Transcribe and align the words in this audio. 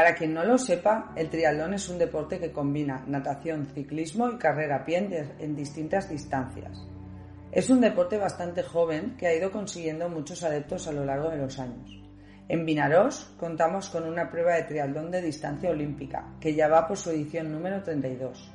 Para 0.00 0.14
quien 0.14 0.32
no 0.32 0.42
lo 0.46 0.56
sepa, 0.56 1.12
el 1.14 1.28
triatlón 1.28 1.74
es 1.74 1.90
un 1.90 1.98
deporte 1.98 2.38
que 2.38 2.50
combina 2.50 3.04
natación, 3.06 3.66
ciclismo 3.66 4.30
y 4.30 4.38
carrera 4.38 4.76
a 4.76 4.84
pie 4.86 5.28
en 5.38 5.54
distintas 5.54 6.08
distancias. 6.08 6.88
Es 7.52 7.68
un 7.68 7.82
deporte 7.82 8.16
bastante 8.16 8.62
joven 8.62 9.14
que 9.18 9.26
ha 9.26 9.34
ido 9.34 9.50
consiguiendo 9.50 10.08
muchos 10.08 10.42
adeptos 10.42 10.88
a 10.88 10.92
lo 10.92 11.04
largo 11.04 11.28
de 11.28 11.36
los 11.36 11.58
años. 11.58 12.02
En 12.48 12.64
Vinarós 12.64 13.34
contamos 13.38 13.90
con 13.90 14.04
una 14.04 14.30
prueba 14.30 14.54
de 14.54 14.62
triatlón 14.62 15.10
de 15.10 15.20
distancia 15.20 15.68
olímpica, 15.68 16.32
que 16.40 16.54
ya 16.54 16.66
va 16.66 16.88
por 16.88 16.96
su 16.96 17.10
edición 17.10 17.52
número 17.52 17.82
32. 17.82 18.50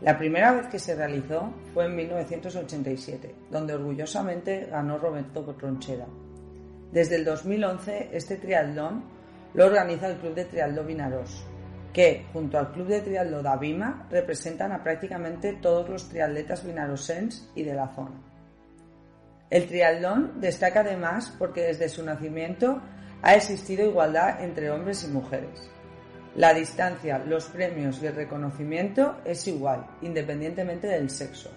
La 0.00 0.16
primera 0.16 0.52
vez 0.52 0.68
que 0.68 0.78
se 0.78 0.94
realizó 0.94 1.52
fue 1.74 1.84
en 1.84 1.94
1987, 1.94 3.34
donde 3.50 3.74
orgullosamente 3.74 4.64
ganó 4.70 4.96
Roberto 4.96 5.44
Tronchera. 5.56 6.06
Desde 6.90 7.16
el 7.16 7.24
2011, 7.26 8.08
este 8.12 8.36
triatlón 8.36 9.12
lo 9.54 9.66
organiza 9.66 10.08
el 10.08 10.16
Club 10.18 10.34
de 10.34 10.44
Trialdo 10.44 10.84
Vinarós, 10.84 11.46
que, 11.92 12.26
junto 12.32 12.58
al 12.58 12.72
Club 12.72 12.88
de 12.88 13.00
Trialdo 13.00 13.42
Davima, 13.42 14.06
representan 14.10 14.72
a 14.72 14.82
prácticamente 14.82 15.54
todos 15.54 15.88
los 15.88 16.08
triatletas 16.08 16.64
vinarosens 16.64 17.50
y 17.54 17.62
de 17.62 17.74
la 17.74 17.88
zona. 17.94 18.20
El 19.48 19.68
triatlón 19.68 20.40
destaca 20.40 20.80
además 20.80 21.32
porque 21.38 21.62
desde 21.62 21.88
su 21.88 22.04
nacimiento 22.04 22.82
ha 23.22 23.34
existido 23.34 23.86
igualdad 23.86 24.42
entre 24.42 24.70
hombres 24.70 25.04
y 25.04 25.08
mujeres. 25.08 25.70
La 26.34 26.52
distancia, 26.52 27.18
los 27.18 27.44
premios 27.44 28.02
y 28.02 28.06
el 28.06 28.16
reconocimiento 28.16 29.18
es 29.24 29.46
igual, 29.46 29.86
independientemente 30.02 30.88
del 30.88 31.08
sexo. 31.08 31.50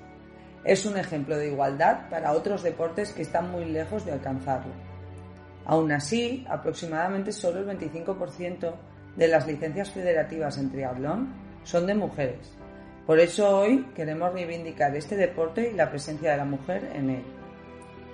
Es 0.63 0.85
un 0.85 0.97
ejemplo 0.97 1.35
de 1.35 1.47
igualdad 1.47 2.09
para 2.09 2.33
otros 2.33 2.61
deportes 2.61 3.11
que 3.11 3.23
están 3.23 3.49
muy 3.49 3.65
lejos 3.65 4.05
de 4.05 4.11
alcanzarlo. 4.11 4.86
Aún 5.67 5.91
así, 5.91 6.45
aproximadamente 6.49 7.33
solo 7.33 7.59
el 7.59 7.77
25% 7.77 8.73
de 9.17 9.27
las 9.27 9.45
licencias 9.45 9.91
federativas 9.91 10.57
en 10.57 10.71
triatlón 10.71 11.33
son 11.63 11.85
de 11.85 11.93
mujeres. 11.93 12.55
Por 13.05 13.19
eso 13.19 13.59
hoy 13.59 13.85
queremos 13.93 14.31
reivindicar 14.31 14.95
este 14.95 15.17
deporte 15.17 15.69
y 15.69 15.75
la 15.75 15.89
presencia 15.89 16.31
de 16.31 16.37
la 16.37 16.45
mujer 16.45 16.89
en 16.93 17.09
él. 17.09 17.23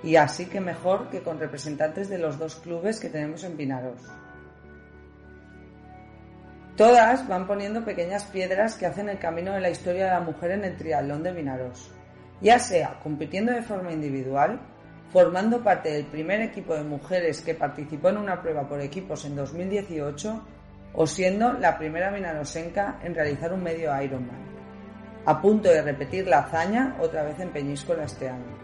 Y 0.02 0.16
así 0.16 0.46
que 0.46 0.60
mejor 0.60 1.08
que 1.10 1.22
con 1.22 1.38
representantes 1.38 2.08
de 2.08 2.18
los 2.18 2.40
dos 2.40 2.56
clubes 2.56 2.98
que 2.98 3.08
tenemos 3.08 3.44
en 3.44 3.56
Pinaros. 3.56 4.02
Todas 6.76 7.28
van 7.28 7.46
poniendo 7.46 7.84
pequeñas 7.84 8.24
piedras 8.24 8.74
que 8.74 8.86
hacen 8.86 9.08
el 9.08 9.20
camino 9.20 9.52
de 9.52 9.60
la 9.60 9.70
historia 9.70 10.06
de 10.06 10.10
la 10.10 10.20
mujer 10.20 10.50
en 10.50 10.64
el 10.64 10.76
triatlón 10.76 11.22
de 11.22 11.32
Vinaros, 11.32 11.92
ya 12.40 12.58
sea 12.58 12.98
compitiendo 13.00 13.52
de 13.52 13.62
forma 13.62 13.92
individual 13.92 14.60
formando 15.14 15.62
parte 15.62 15.92
del 15.92 16.06
primer 16.06 16.40
equipo 16.40 16.74
de 16.74 16.82
mujeres 16.82 17.40
que 17.40 17.54
participó 17.54 18.08
en 18.08 18.16
una 18.16 18.42
prueba 18.42 18.68
por 18.68 18.80
equipos 18.80 19.24
en 19.24 19.36
2018 19.36 20.44
o 20.92 21.06
siendo 21.06 21.52
la 21.52 21.78
primera 21.78 22.10
minarosenca 22.10 22.98
en 23.00 23.14
realizar 23.14 23.52
un 23.52 23.62
medio 23.62 23.92
Ironman, 24.02 24.44
a 25.24 25.40
punto 25.40 25.68
de 25.68 25.82
repetir 25.82 26.26
la 26.26 26.40
hazaña 26.40 26.96
otra 27.00 27.22
vez 27.22 27.38
en 27.38 27.50
Peñíscola 27.50 28.02
este 28.02 28.28
año. 28.28 28.58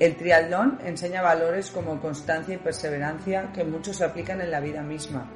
El 0.00 0.16
triatlón 0.16 0.80
enseña 0.84 1.22
valores 1.22 1.70
como 1.70 2.00
constancia 2.00 2.56
y 2.56 2.58
perseverancia 2.58 3.52
que 3.52 3.62
muchos 3.62 3.98
se 3.98 4.04
aplican 4.04 4.40
en 4.40 4.50
la 4.50 4.58
vida 4.58 4.82
misma, 4.82 5.30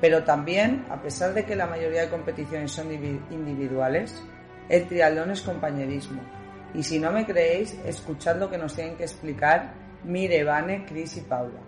pero 0.00 0.22
también, 0.22 0.84
a 0.88 1.02
pesar 1.02 1.34
de 1.34 1.44
que 1.44 1.56
la 1.56 1.66
mayoría 1.66 2.02
de 2.02 2.10
competiciones 2.10 2.70
son 2.70 2.92
individuales, 2.92 4.22
el 4.68 4.86
triatlón 4.86 5.32
es 5.32 5.42
compañerismo, 5.42 6.22
y 6.74 6.82
si 6.82 6.98
no 6.98 7.12
me 7.12 7.24
creéis, 7.24 7.72
escuchad 7.84 8.36
lo 8.36 8.50
que 8.50 8.58
nos 8.58 8.74
tienen 8.74 8.96
que 8.96 9.04
explicar 9.04 9.74
Mire, 10.02 10.44
Vane, 10.44 10.84
Cris 10.84 11.16
y 11.16 11.20
Paula. 11.22 11.60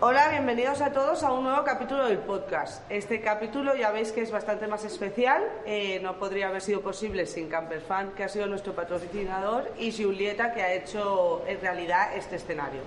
Hola, 0.00 0.30
bienvenidos 0.30 0.80
a 0.80 0.92
todos 0.92 1.22
a 1.22 1.30
un 1.30 1.44
nuevo 1.44 1.62
capítulo 1.62 2.06
del 2.06 2.18
podcast. 2.20 2.90
Este 2.90 3.20
capítulo 3.20 3.76
ya 3.76 3.90
veis 3.90 4.12
que 4.12 4.22
es 4.22 4.32
bastante 4.32 4.66
más 4.66 4.82
especial, 4.86 5.42
eh, 5.66 6.00
no 6.02 6.18
podría 6.18 6.48
haber 6.48 6.62
sido 6.62 6.80
posible 6.80 7.26
sin 7.26 7.50
Camperfan, 7.50 8.12
que 8.12 8.24
ha 8.24 8.28
sido 8.28 8.46
nuestro 8.46 8.74
patrocinador, 8.74 9.70
y 9.78 9.92
Julieta, 9.92 10.54
que 10.54 10.62
ha 10.62 10.72
hecho 10.72 11.44
en 11.46 11.60
realidad 11.60 12.16
este 12.16 12.36
escenario. 12.36 12.80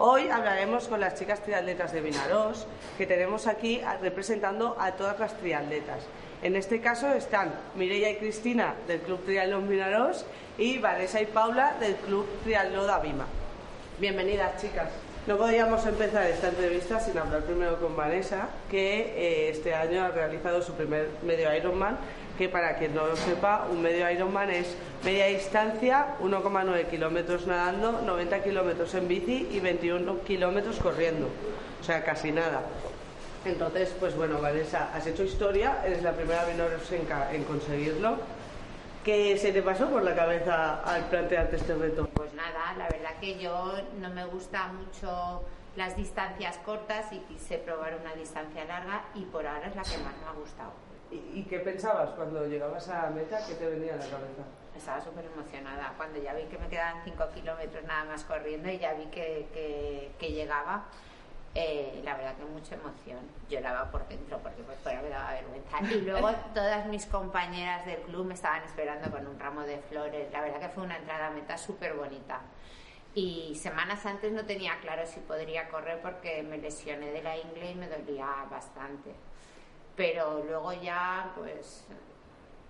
Hoy 0.00 0.28
hablaremos 0.28 0.88
con 0.88 0.98
las 0.98 1.14
chicas 1.14 1.40
triatletas 1.42 1.92
de 1.92 2.00
Vinarós, 2.00 2.66
que 2.98 3.06
tenemos 3.06 3.46
aquí 3.46 3.80
representando 4.02 4.76
a 4.80 4.92
todas 4.92 5.18
las 5.20 5.36
triatletas. 5.38 6.04
En 6.40 6.54
este 6.54 6.80
caso 6.80 7.12
están 7.14 7.52
Mireia 7.74 8.10
y 8.10 8.16
Cristina 8.16 8.74
del 8.86 9.00
Club 9.00 9.24
Triatlón 9.24 9.68
Vinarós 9.68 10.24
y 10.56 10.78
Vanessa 10.78 11.20
y 11.20 11.26
Paula 11.26 11.74
del 11.80 11.96
Club 11.96 12.26
Triatlón 12.44 12.86
Davima. 12.86 13.26
Bienvenidas, 13.98 14.62
chicas. 14.62 14.88
No 15.26 15.36
podríamos 15.36 15.84
empezar 15.84 16.28
esta 16.28 16.50
entrevista 16.50 17.00
sin 17.00 17.18
hablar 17.18 17.42
primero 17.42 17.80
con 17.80 17.96
Vanessa, 17.96 18.50
que 18.70 19.14
eh, 19.16 19.50
este 19.50 19.74
año 19.74 20.04
ha 20.04 20.10
realizado 20.10 20.62
su 20.62 20.74
primer 20.74 21.08
medio 21.26 21.52
Ironman, 21.52 21.98
que 22.38 22.48
para 22.48 22.78
quien 22.78 22.94
no 22.94 23.08
lo 23.08 23.16
sepa, 23.16 23.66
un 23.68 23.82
medio 23.82 24.08
Ironman 24.08 24.48
es 24.50 24.76
media 25.04 25.26
distancia, 25.26 26.14
1,9 26.22 26.86
kilómetros 26.86 27.48
nadando, 27.48 28.00
90 28.02 28.44
kilómetros 28.44 28.94
en 28.94 29.08
bici 29.08 29.48
y 29.50 29.58
21 29.58 30.22
kilómetros 30.22 30.78
corriendo. 30.78 31.26
O 31.80 31.84
sea, 31.84 32.04
casi 32.04 32.30
nada. 32.30 32.62
Entonces, 33.44 33.94
pues 33.98 34.16
bueno, 34.16 34.40
Vanessa, 34.40 34.90
has 34.94 35.06
hecho 35.06 35.22
historia, 35.22 35.82
eres 35.84 36.02
la 36.02 36.12
primera 36.12 36.44
vinorusenca 36.44 37.32
en 37.32 37.44
conseguirlo. 37.44 38.18
¿Qué 39.04 39.38
se 39.38 39.52
te 39.52 39.62
pasó 39.62 39.88
por 39.88 40.02
la 40.02 40.14
cabeza 40.14 40.82
al 40.82 41.08
plantearte 41.08 41.56
este 41.56 41.74
reto? 41.74 42.08
Pues 42.14 42.34
nada, 42.34 42.74
la 42.76 42.88
verdad 42.88 43.18
que 43.20 43.38
yo 43.38 43.72
no 44.00 44.10
me 44.10 44.24
gusta 44.26 44.68
mucho 44.68 45.44
las 45.76 45.96
distancias 45.96 46.58
cortas 46.58 47.12
y 47.12 47.20
quise 47.20 47.58
probar 47.58 47.96
una 48.00 48.14
distancia 48.14 48.64
larga 48.64 49.04
y 49.14 49.24
por 49.24 49.46
ahora 49.46 49.68
es 49.68 49.76
la 49.76 49.82
que 49.82 49.98
más 49.98 50.14
me 50.18 50.26
ha 50.26 50.32
gustado. 50.32 50.72
¿Y, 51.10 51.44
qué 51.44 51.60
pensabas 51.60 52.10
cuando 52.10 52.44
llegabas 52.46 52.86
a 52.90 53.04
la 53.04 53.10
meta? 53.10 53.38
¿Qué 53.46 53.54
te 53.54 53.66
venía 53.66 53.94
a 53.94 53.96
la 53.96 54.04
cabeza? 54.04 54.42
Estaba 54.76 55.00
súper 55.00 55.24
emocionada. 55.24 55.94
Cuando 55.96 56.20
ya 56.20 56.34
vi 56.34 56.42
que 56.44 56.58
me 56.58 56.68
quedaban 56.68 57.02
5 57.02 57.28
kilómetros 57.34 57.84
nada 57.84 58.04
más 58.04 58.24
corriendo 58.24 58.68
y 58.70 58.78
ya 58.78 58.92
vi 58.92 59.06
que, 59.06 60.12
que 60.18 60.32
llegaba, 60.32 60.84
eh, 61.60 62.00
la 62.04 62.16
verdad 62.16 62.36
que 62.36 62.44
mucha 62.44 62.76
emoción. 62.76 63.18
Lloraba 63.48 63.90
por 63.90 64.06
dentro 64.06 64.38
porque 64.38 64.62
por 64.62 64.76
fuera 64.76 65.02
me 65.02 65.08
daba 65.08 65.32
vergüenza. 65.32 65.80
Y 65.92 66.02
luego 66.02 66.30
todas 66.54 66.86
mis 66.86 67.04
compañeras 67.06 67.84
del 67.84 68.00
club 68.02 68.26
me 68.26 68.34
estaban 68.34 68.62
esperando 68.62 69.10
con 69.10 69.26
un 69.26 69.40
ramo 69.40 69.62
de 69.62 69.78
flores. 69.78 70.30
La 70.30 70.40
verdad 70.40 70.60
que 70.60 70.68
fue 70.68 70.84
una 70.84 70.96
entrada 70.96 71.26
a 71.26 71.30
meta 71.30 71.58
súper 71.58 71.94
bonita. 71.94 72.42
Y 73.12 73.56
semanas 73.56 74.06
antes 74.06 74.30
no 74.30 74.44
tenía 74.44 74.78
claro 74.80 75.04
si 75.04 75.18
podría 75.18 75.68
correr 75.68 76.00
porque 76.00 76.44
me 76.44 76.58
lesioné 76.58 77.10
de 77.10 77.22
la 77.22 77.36
ingle 77.36 77.72
y 77.72 77.74
me 77.74 77.88
dolía 77.88 78.46
bastante. 78.48 79.12
Pero 79.96 80.44
luego 80.44 80.72
ya, 80.74 81.32
pues 81.34 81.84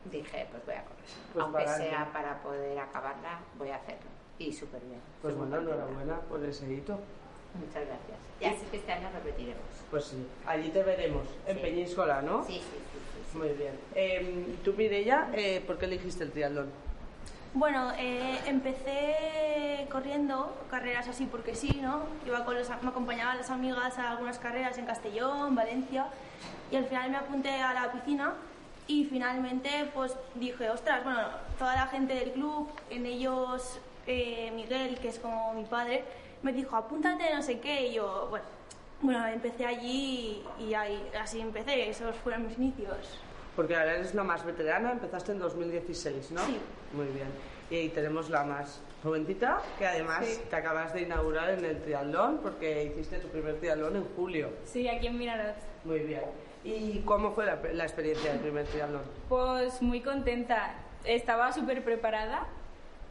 dije, 0.06 0.46
pues 0.50 0.64
voy 0.64 0.76
a 0.76 0.84
correr. 0.84 1.04
Pues 1.34 1.44
Aunque 1.44 1.68
sea 1.68 2.10
para 2.10 2.40
poder 2.42 2.78
acabarla, 2.78 3.40
voy 3.58 3.68
a 3.68 3.76
hacerlo. 3.76 4.08
Y 4.38 4.50
súper 4.50 4.80
bien. 4.80 5.00
Pues 5.20 5.36
bueno, 5.36 5.58
enhorabuena 5.58 6.20
por 6.20 6.42
ese 6.42 6.72
hito. 6.72 6.98
Muchas 7.54 7.86
gracias. 7.86 8.18
Ya 8.40 8.52
sé 8.52 8.70
que 8.70 8.76
este 8.76 8.92
año 8.92 9.08
repetiremos. 9.12 9.62
Pues 9.90 10.04
sí, 10.04 10.26
allí 10.46 10.68
te 10.68 10.82
veremos, 10.82 11.26
en 11.46 11.58
Peñíscola, 11.58 12.22
¿no? 12.22 12.44
Sí, 12.44 12.54
sí, 12.54 12.60
sí. 12.60 13.38
Muy 13.38 13.48
bien. 13.50 13.72
Eh, 13.94 14.56
¿Tú, 14.64 14.74
Mireia, 14.74 15.28
eh, 15.34 15.62
por 15.66 15.78
qué 15.78 15.86
elegiste 15.86 16.24
el 16.24 16.30
triatlón? 16.30 16.70
Bueno, 17.54 17.92
eh, 17.98 18.38
empecé 18.46 19.86
corriendo 19.90 20.54
carreras 20.70 21.08
así 21.08 21.26
porque 21.26 21.54
sí, 21.54 21.80
¿no? 21.82 22.02
Iba 22.26 22.44
con 22.44 22.54
los, 22.54 22.68
me 22.68 22.88
acompañaban 22.88 23.38
las 23.38 23.50
amigas 23.50 23.98
a 23.98 24.10
algunas 24.10 24.38
carreras 24.38 24.76
en 24.78 24.84
Castellón, 24.84 25.54
Valencia, 25.54 26.08
y 26.70 26.76
al 26.76 26.84
final 26.84 27.10
me 27.10 27.16
apunté 27.16 27.50
a 27.50 27.72
la 27.72 27.90
piscina 27.90 28.34
y 28.86 29.04
finalmente 29.04 29.90
pues 29.94 30.14
dije, 30.34 30.70
ostras, 30.70 31.02
bueno, 31.04 31.20
toda 31.58 31.74
la 31.74 31.86
gente 31.86 32.14
del 32.14 32.32
club, 32.32 32.68
en 32.90 33.06
ellos 33.06 33.80
eh, 34.06 34.50
Miguel, 34.54 34.98
que 34.98 35.08
es 35.08 35.18
como 35.18 35.54
mi 35.54 35.64
padre, 35.64 36.04
me 36.42 36.52
dijo, 36.52 36.76
apúntate 36.76 37.34
no 37.34 37.42
sé 37.42 37.60
qué, 37.60 37.88
y 37.88 37.94
yo, 37.94 38.26
bueno, 38.30 38.44
bueno 39.00 39.26
empecé 39.26 39.66
allí 39.66 40.42
y, 40.58 40.74
ahí, 40.74 41.10
así 41.20 41.40
empecé, 41.40 41.88
esos 41.88 42.16
fueron 42.16 42.46
mis 42.46 42.58
inicios. 42.58 43.20
Porque 43.56 43.74
ahora 43.74 43.96
eres 43.96 44.14
la 44.14 44.22
más 44.22 44.44
veterana, 44.44 44.92
empezaste 44.92 45.32
en 45.32 45.40
2016, 45.40 46.30
¿no? 46.30 46.40
Sí. 46.46 46.58
Muy 46.92 47.06
bien. 47.06 47.28
Y 47.70 47.88
tenemos 47.88 48.30
la 48.30 48.44
más 48.44 48.80
jovencita, 49.02 49.60
que 49.78 49.86
además 49.86 50.24
Sí. 50.24 50.40
te 50.48 50.56
acabas 50.56 50.94
de 50.94 51.02
inaugurar 51.02 51.50
en 51.50 51.64
el 51.64 51.82
triatlón, 51.82 52.38
porque 52.38 52.84
hiciste 52.84 53.18
tu 53.18 53.28
primer 53.28 53.58
triatlón 53.58 53.96
en 53.96 54.04
julio. 54.16 54.50
Sí, 54.64 54.88
aquí 54.88 55.08
en 55.08 55.18
Minaroz. 55.18 55.56
Muy 55.84 56.00
bien. 56.00 56.22
¿Y 56.64 57.00
cómo 57.00 57.32
fue 57.32 57.46
la, 57.46 57.58
la 57.72 57.84
experiencia 57.84 58.30
del 58.32 58.40
primer 58.40 58.66
triatlón? 58.66 59.02
Pues 59.28 59.82
muy 59.82 60.00
contenta. 60.00 60.74
Estaba 61.04 61.52
súper 61.52 61.82
preparada 61.84 62.46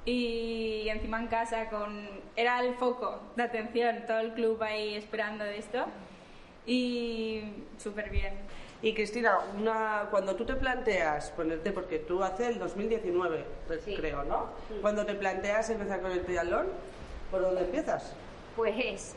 y 0.08 0.88
encima 0.88 1.20
en 1.20 1.28
casa 1.28 1.70
con... 1.70 2.08
Era 2.38 2.62
el 2.62 2.76
foco 2.76 3.20
de 3.36 3.44
atención, 3.44 4.06
todo 4.08 4.20
el 4.20 4.32
club 4.34 4.64
ahí 4.64 4.96
esperando 4.96 5.44
de 5.44 5.58
esto 5.58 5.86
y 6.66 7.44
súper 7.78 8.10
bien. 8.10 8.34
Y 8.82 8.94
Cristina, 8.94 9.38
una, 9.58 10.08
cuando 10.10 10.36
tú 10.36 10.46
te 10.46 10.54
planteas 10.54 11.32
ponerte, 11.32 11.74
porque 11.74 12.00
tú 12.00 12.24
hace 12.24 12.48
el 12.48 12.58
2019, 12.58 13.44
pues, 13.68 13.82
Sí. 13.84 13.96
creo, 13.96 14.24
¿no? 14.24 14.46
Cuando 14.82 15.06
te 15.06 15.14
planteas 15.14 15.70
empezar 15.72 16.00
con 16.00 16.12
el 16.12 16.24
triatlón, 16.24 16.68
¿por 17.30 17.42
dónde 17.42 17.62
empiezas? 17.62 18.14
Pues 18.56 19.14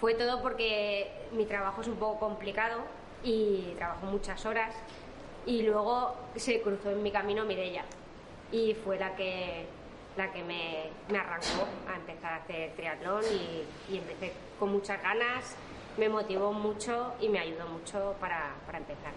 fue 0.00 0.14
todo 0.14 0.42
porque 0.42 1.08
mi 1.30 1.44
trabajo 1.44 1.82
es 1.82 1.86
un 1.86 1.96
poco 1.96 2.18
complicado 2.18 2.80
y 3.22 3.74
trabajo 3.76 4.06
muchas 4.06 4.44
horas 4.44 4.74
y 5.46 5.62
luego 5.62 6.16
se 6.34 6.60
cruzó 6.62 6.90
en 6.90 7.00
mi 7.00 7.12
camino 7.12 7.44
Mirella 7.44 7.84
y 8.50 8.74
fue 8.74 8.98
la 8.98 9.14
que 9.14 9.66
la 10.16 10.30
que 10.32 10.42
me, 10.42 10.90
me 11.08 11.18
arrancó 11.18 11.66
a 11.90 11.96
empezar 11.96 12.32
a 12.34 12.36
hacer 12.36 12.72
triatlón 12.76 13.22
y, 13.24 13.64
y 13.94 13.98
empecé 13.98 14.32
con 14.58 14.70
muchas 14.72 15.02
ganas, 15.02 15.56
me 15.96 16.08
motivó 16.08 16.52
mucho 16.52 17.14
y 17.20 17.28
me 17.28 17.38
ayudó 17.38 17.66
mucho 17.68 18.14
para, 18.20 18.54
para 18.66 18.78
empezar. 18.78 19.12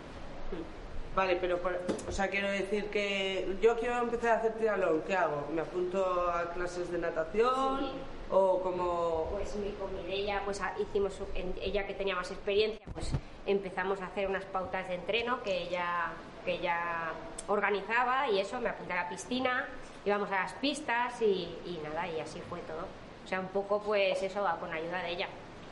Vale, 1.16 1.38
pero, 1.38 1.60
por- 1.62 1.80
o 2.08 2.12
sea, 2.12 2.28
quiero 2.30 2.50
decir 2.50 2.88
que 2.90 3.56
yo 3.62 3.78
quiero 3.80 3.98
empezar 4.00 4.32
a 4.32 4.36
hacer 4.40 4.54
triatlón, 4.56 5.02
¿qué 5.08 5.16
hago? 5.16 5.48
¿Me 5.54 5.62
apunto 5.62 6.30
a 6.30 6.52
clases 6.54 6.92
de 6.92 6.98
natación? 6.98 7.80
Sí. 7.80 7.92
¿O 8.32 8.60
como...? 8.62 9.30
Pues 9.32 9.56
mi, 9.56 9.70
con 9.74 9.96
Mireia, 9.96 10.42
pues 10.44 10.60
a- 10.62 10.74
hicimos, 10.80 11.18
ella 11.62 11.86
que 11.88 11.94
tenía 11.94 12.16
más 12.16 12.32
experiencia, 12.32 12.86
pues 12.92 13.12
empezamos 13.46 14.02
a 14.02 14.08
hacer 14.08 14.28
unas 14.28 14.44
pautas 14.46 14.88
de 14.90 14.96
entreno 14.96 15.42
que 15.44 15.56
ella, 15.64 16.12
que 16.46 16.54
ella 16.54 17.12
organizaba 17.48 18.30
y 18.30 18.40
eso, 18.40 18.62
me 18.62 18.70
apunté 18.70 18.94
a 18.94 19.04
la 19.04 19.10
piscina, 19.10 19.66
íbamos 20.06 20.32
a 20.32 20.44
las 20.44 20.54
pistas 20.54 21.22
y, 21.22 21.58
y 21.66 21.82
nada, 21.84 22.08
y 22.08 22.20
así 22.20 22.42
fue 22.50 22.60
todo. 22.62 22.86
O 23.26 23.28
sea, 23.28 23.40
un 23.40 23.48
poco 23.48 23.82
pues 23.82 24.22
eso, 24.22 24.42
va 24.42 24.58
con 24.58 24.72
ayuda 24.72 25.00
de 25.00 25.10
ella. 25.10 25.28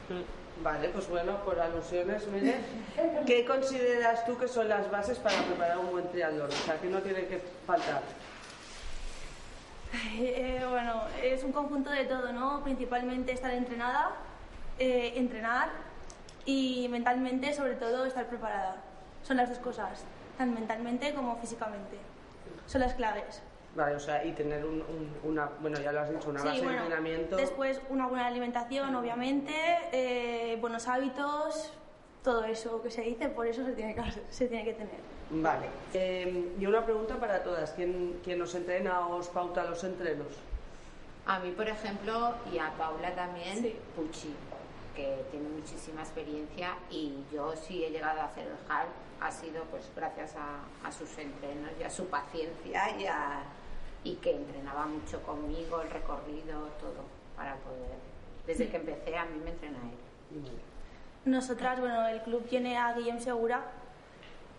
Mm. 0.10 0.44
Vale, 0.62 0.90
pues 0.90 1.10
bueno, 1.10 1.38
por 1.44 1.60
alusiones, 1.60 2.28
mire. 2.28 2.56
¿Qué 3.26 3.44
consideras 3.44 4.26
tú 4.26 4.38
que 4.38 4.48
son 4.48 4.70
las 4.70 4.90
bases 4.92 5.18
para 5.18 5.42
preparar 5.42 5.80
un 5.80 5.92
buen 5.92 6.08
triatlón? 6.10 6.48
O 6.48 6.52
sea, 6.52 6.80
que 6.80 6.88
no 6.88 7.00
tiene 7.00 7.26
que 7.26 7.42
faltar. 7.66 8.02
Eh, 10.16 10.64
bueno, 10.70 11.04
es 11.22 11.44
un 11.44 11.52
conjunto 11.52 11.90
de 11.90 12.06
todo, 12.06 12.32
¿no? 12.34 12.64
Principalmente 12.64 13.32
estar 13.32 13.52
entrenada, 13.52 14.12
eh, 14.80 15.14
entrenar 15.16 15.70
y 16.46 16.88
mentalmente, 16.90 17.54
sobre 17.54 17.76
todo, 17.76 18.06
estar 18.06 18.28
preparada. 18.28 18.78
Son 19.24 19.38
las 19.38 19.50
dos 19.50 19.60
cosas, 19.60 20.04
tan 20.38 20.54
mentalmente 20.54 21.14
como 21.14 21.38
físicamente. 21.38 21.98
Son 22.68 22.82
las 22.82 22.94
claves. 22.94 23.42
Vale, 23.76 23.96
o 23.96 24.00
sea, 24.00 24.24
y 24.24 24.34
tener 24.34 24.64
un- 24.66 24.82
un- 24.82 25.18
una, 25.24 25.50
bueno, 25.60 25.80
ya 25.80 25.92
lo 25.92 26.02
has 26.02 26.10
dicho, 26.12 26.30
una 26.30 26.44
base 26.44 26.62
de 26.62 26.68
entrenamiento. 26.68 27.36
después 27.38 27.82
una 27.90 28.08
buena 28.08 28.28
alimentación, 28.28 28.96
obviamente, 28.96 29.54
eh, 29.92 30.58
buenos 30.62 30.88
hábitos, 30.88 31.72
todo 32.24 32.44
eso 32.46 32.82
que 32.84 32.92
se 32.92 33.02
dice, 33.02 33.30
por 33.30 33.48
eso 33.48 33.66
se 33.66 33.72
tiene 33.74 33.96
que, 33.96 34.02
se 34.30 34.48
tiene 34.48 34.64
que 34.64 34.74
tener. 34.74 35.00
Vale. 35.32 35.66
Eh, 35.94 36.54
y 36.60 36.66
una 36.68 36.86
pregunta 36.86 37.16
para 37.16 37.42
todas. 37.44 37.72
¿Quién, 37.72 38.20
quién 38.24 38.40
os 38.42 38.54
entrena 38.54 39.08
o 39.08 39.16
os 39.18 39.30
pauta 39.30 39.64
los 39.64 39.84
entrenos? 39.84 40.28
A 41.26 41.40
mí, 41.40 41.52
por 41.52 41.68
ejemplo, 41.68 42.36
y 42.54 42.60
a 42.60 42.70
Paula 42.78 43.16
también, 43.16 43.58
Sí. 43.58 43.76
Pucci, 43.96 44.36
que 44.96 45.26
tiene 45.32 45.50
muchísima 45.50 46.02
experiencia 46.02 46.76
y 46.90 47.14
yo 47.32 47.56
sí 47.56 47.84
he 47.84 47.90
llegado 47.90 48.22
a 48.22 48.26
hacer 48.26 48.46
el 48.48 48.58
half, 48.72 48.88
ha 49.22 49.32
sido 49.32 49.64
pues 49.66 49.90
gracias 49.96 50.36
a, 50.36 50.88
a 50.88 50.92
sus 50.92 51.18
entrenos 51.18 51.72
y 51.80 51.84
a 51.84 51.90
su 51.90 52.08
paciencia 52.08 52.98
y, 53.00 53.06
a- 53.06 53.44
y 54.04 54.16
que 54.16 54.36
entrenaba 54.36 54.86
mucho 54.86 55.22
conmigo, 55.24 55.82
el 55.82 55.90
recorrido, 55.90 56.68
todo, 56.80 57.04
para 57.36 57.56
poder... 57.58 57.98
Desde 58.46 58.68
que 58.70 58.78
empecé 58.78 59.18
a 59.18 59.26
mí 59.26 59.40
me 59.44 59.52
entrena 59.52 59.78
él. 59.80 60.44
Nosotras, 61.26 61.80
bueno, 61.80 62.06
el 62.08 62.22
club 62.22 62.46
tiene 62.50 62.78
a 62.78 62.94
Guillem 62.94 63.20
Segura, 63.22 63.62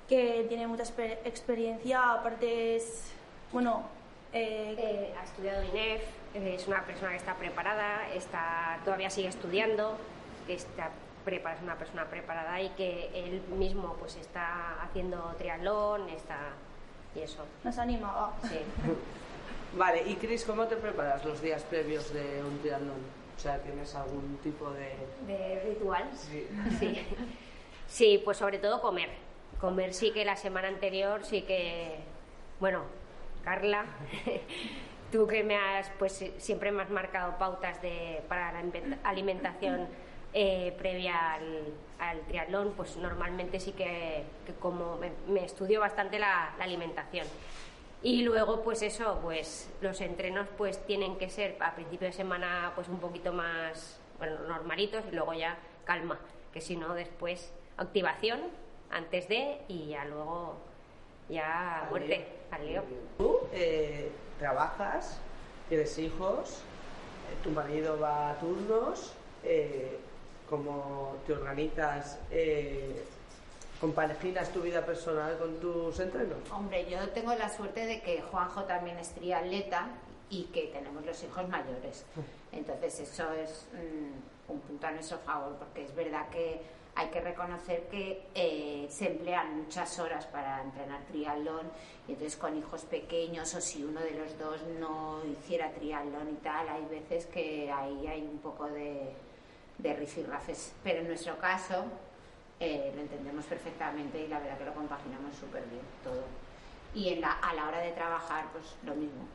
que 0.08 0.46
tiene 0.48 0.66
mucha 0.66 0.84
exper- 0.84 1.18
experiencia, 1.24 2.12
aparte 2.12 2.76
es, 2.76 3.12
bueno, 3.52 3.82
eh, 4.32 4.74
Eh, 4.78 5.14
ha 5.20 5.24
estudiado 5.24 5.62
INEF, 5.64 6.02
es 6.34 6.66
una 6.66 6.82
persona 6.84 7.10
que 7.10 7.18
está 7.18 7.34
preparada, 7.34 8.08
está, 8.14 8.78
todavía 8.84 9.08
sigue 9.10 9.28
estudiando, 9.28 9.96
que 10.46 10.54
está 10.54 10.90
prepara- 11.24 11.56
es 11.56 11.62
una 11.62 11.76
persona 11.76 12.04
preparada 12.06 12.60
y 12.60 12.68
que 12.70 13.10
él 13.14 13.42
mismo 13.56 13.96
pues 13.98 14.16
está 14.16 14.82
haciendo 14.82 15.34
triatlón, 15.38 16.08
está 16.10 16.38
y 17.14 17.20
eso. 17.20 17.44
nos 17.62 17.78
animaba. 17.78 18.32
Sí. 18.42 18.58
Vale, 19.78 20.02
y 20.06 20.14
Cris, 20.16 20.44
¿cómo 20.44 20.66
te 20.66 20.76
preparas 20.76 21.24
los 21.24 21.40
días 21.42 21.62
previos 21.64 22.12
de 22.12 22.42
un 22.44 22.58
triatlón? 22.60 22.96
O 23.36 23.40
sea, 23.40 23.58
¿tienes 23.58 23.92
algún 23.96 24.38
tipo 24.42 24.70
de...? 24.70 24.94
¿De 25.26 25.62
ritual? 25.64 26.08
Sí. 26.14 26.46
Sí. 26.78 27.02
Sí, 27.88 28.22
pues 28.24 28.36
sobre 28.38 28.58
todo 28.58 28.80
comer. 28.80 29.08
Comer 29.60 29.92
sí 29.92 30.12
que 30.12 30.24
la 30.24 30.36
semana 30.36 30.68
anterior 30.68 31.24
sí 31.24 31.42
que, 31.42 31.96
bueno, 32.60 32.82
Carla, 33.44 33.84
tú 35.12 35.26
que 35.26 35.42
me 35.42 35.56
has, 35.56 35.90
pues 35.98 36.24
siempre 36.38 36.70
me 36.70 36.82
has 36.82 36.90
marcado 36.90 37.36
pautas 37.38 37.80
de, 37.82 38.22
para 38.28 38.52
la 38.52 38.62
alimentación 39.04 39.88
eh, 40.34 40.74
previa 40.76 41.34
al, 41.34 41.72
al 42.00 42.20
triatlón, 42.26 42.72
pues 42.76 42.96
normalmente 42.96 43.60
sí 43.60 43.72
que, 43.72 44.24
que 44.44 44.52
como 44.54 44.96
me, 44.96 45.12
me 45.28 45.44
estudio 45.44 45.80
bastante 45.80 46.18
la, 46.18 46.52
la 46.58 46.64
alimentación. 46.64 47.26
Y 48.02 48.22
luego, 48.22 48.62
pues 48.62 48.82
eso, 48.82 49.18
pues 49.22 49.70
los 49.80 50.00
entrenos 50.02 50.46
pues 50.58 50.84
tienen 50.86 51.16
que 51.16 51.30
ser 51.30 51.56
a 51.60 51.74
principio 51.74 52.06
de 52.08 52.12
semana 52.12 52.72
pues 52.74 52.88
un 52.88 52.98
poquito 52.98 53.32
más, 53.32 53.98
bueno, 54.18 54.40
normalitos 54.46 55.02
y 55.10 55.14
luego 55.14 55.32
ya 55.32 55.56
calma, 55.84 56.18
que 56.52 56.60
si 56.60 56.76
no 56.76 56.92
después 56.94 57.50
activación 57.78 58.40
antes 58.90 59.28
de 59.28 59.62
y 59.68 59.86
ya 59.88 60.04
luego 60.04 60.56
ya 61.30 61.84
Al 61.84 61.90
muerte, 61.90 62.18
lío. 62.18 62.26
al 62.50 62.66
lío. 62.66 62.82
Tú 63.16 63.38
eh, 63.52 64.10
trabajas, 64.38 65.18
tienes 65.70 65.98
hijos, 65.98 66.60
eh, 67.30 67.36
tu 67.42 67.50
marido 67.50 67.98
va 67.98 68.32
a 68.32 68.38
turnos, 68.38 69.14
eh, 69.44 69.98
¿cómo 70.48 71.16
te 71.26 71.32
organizas? 71.32 72.18
Eh, 72.30 73.04
¿Compaginas 73.80 74.50
tu 74.50 74.62
vida 74.62 74.84
personal 74.84 75.36
con 75.38 75.56
tus 75.56 75.98
entrenos? 76.00 76.38
Hombre, 76.50 76.88
yo 76.88 77.08
tengo 77.10 77.34
la 77.34 77.48
suerte 77.48 77.86
de 77.86 78.00
que 78.00 78.22
Juanjo 78.22 78.64
también 78.64 78.98
es 78.98 79.10
triatleta 79.10 79.88
y 80.30 80.44
que 80.44 80.68
tenemos 80.68 81.04
los 81.04 81.22
hijos 81.22 81.48
mayores. 81.48 82.04
Entonces 82.52 83.00
eso 83.00 83.32
es 83.32 83.66
mm, 83.72 84.52
un 84.52 84.60
punto 84.60 84.86
a 84.86 84.92
nuestro 84.92 85.18
favor, 85.18 85.56
porque 85.58 85.84
es 85.84 85.94
verdad 85.94 86.28
que 86.30 86.62
hay 86.96 87.08
que 87.08 87.20
reconocer 87.20 87.88
que 87.88 88.22
eh, 88.34 88.86
se 88.88 89.08
emplean 89.08 89.58
muchas 89.62 89.98
horas 89.98 90.26
para 90.26 90.62
entrenar 90.62 91.02
triatlón 91.06 91.66
y 92.06 92.12
entonces 92.12 92.36
con 92.36 92.56
hijos 92.56 92.82
pequeños 92.82 93.52
o 93.54 93.60
si 93.60 93.82
uno 93.82 94.00
de 94.00 94.12
los 94.12 94.38
dos 94.38 94.60
no 94.78 95.20
hiciera 95.24 95.72
triatlón 95.72 96.30
y 96.30 96.36
tal, 96.36 96.68
hay 96.68 96.84
veces 96.84 97.26
que 97.26 97.70
ahí 97.70 98.06
hay 98.06 98.22
un 98.22 98.38
poco 98.38 98.66
de, 98.68 99.12
de 99.78 99.94
rifirrafes. 99.94 100.72
Pero 100.82 101.00
en 101.00 101.08
nuestro 101.08 101.38
caso 101.38 101.84
eh, 102.60 102.92
lo 102.94 103.02
entendemos 103.02 103.44
perfectamente 103.46 104.20
y 104.20 104.28
la 104.28 104.38
verdad 104.38 104.58
que 104.58 104.64
lo 104.64 104.74
compaginamos 104.74 105.34
súper 105.36 105.64
bien 105.64 105.82
todo. 106.02 106.24
Y 106.94 107.12
en 107.12 107.20
la, 107.20 107.32
a 107.32 107.54
la 107.54 107.68
hora 107.68 107.80
de 107.80 107.92
trabajar, 107.92 108.46
pues 108.52 108.76
lo 108.84 108.94
mismo. 108.94 109.26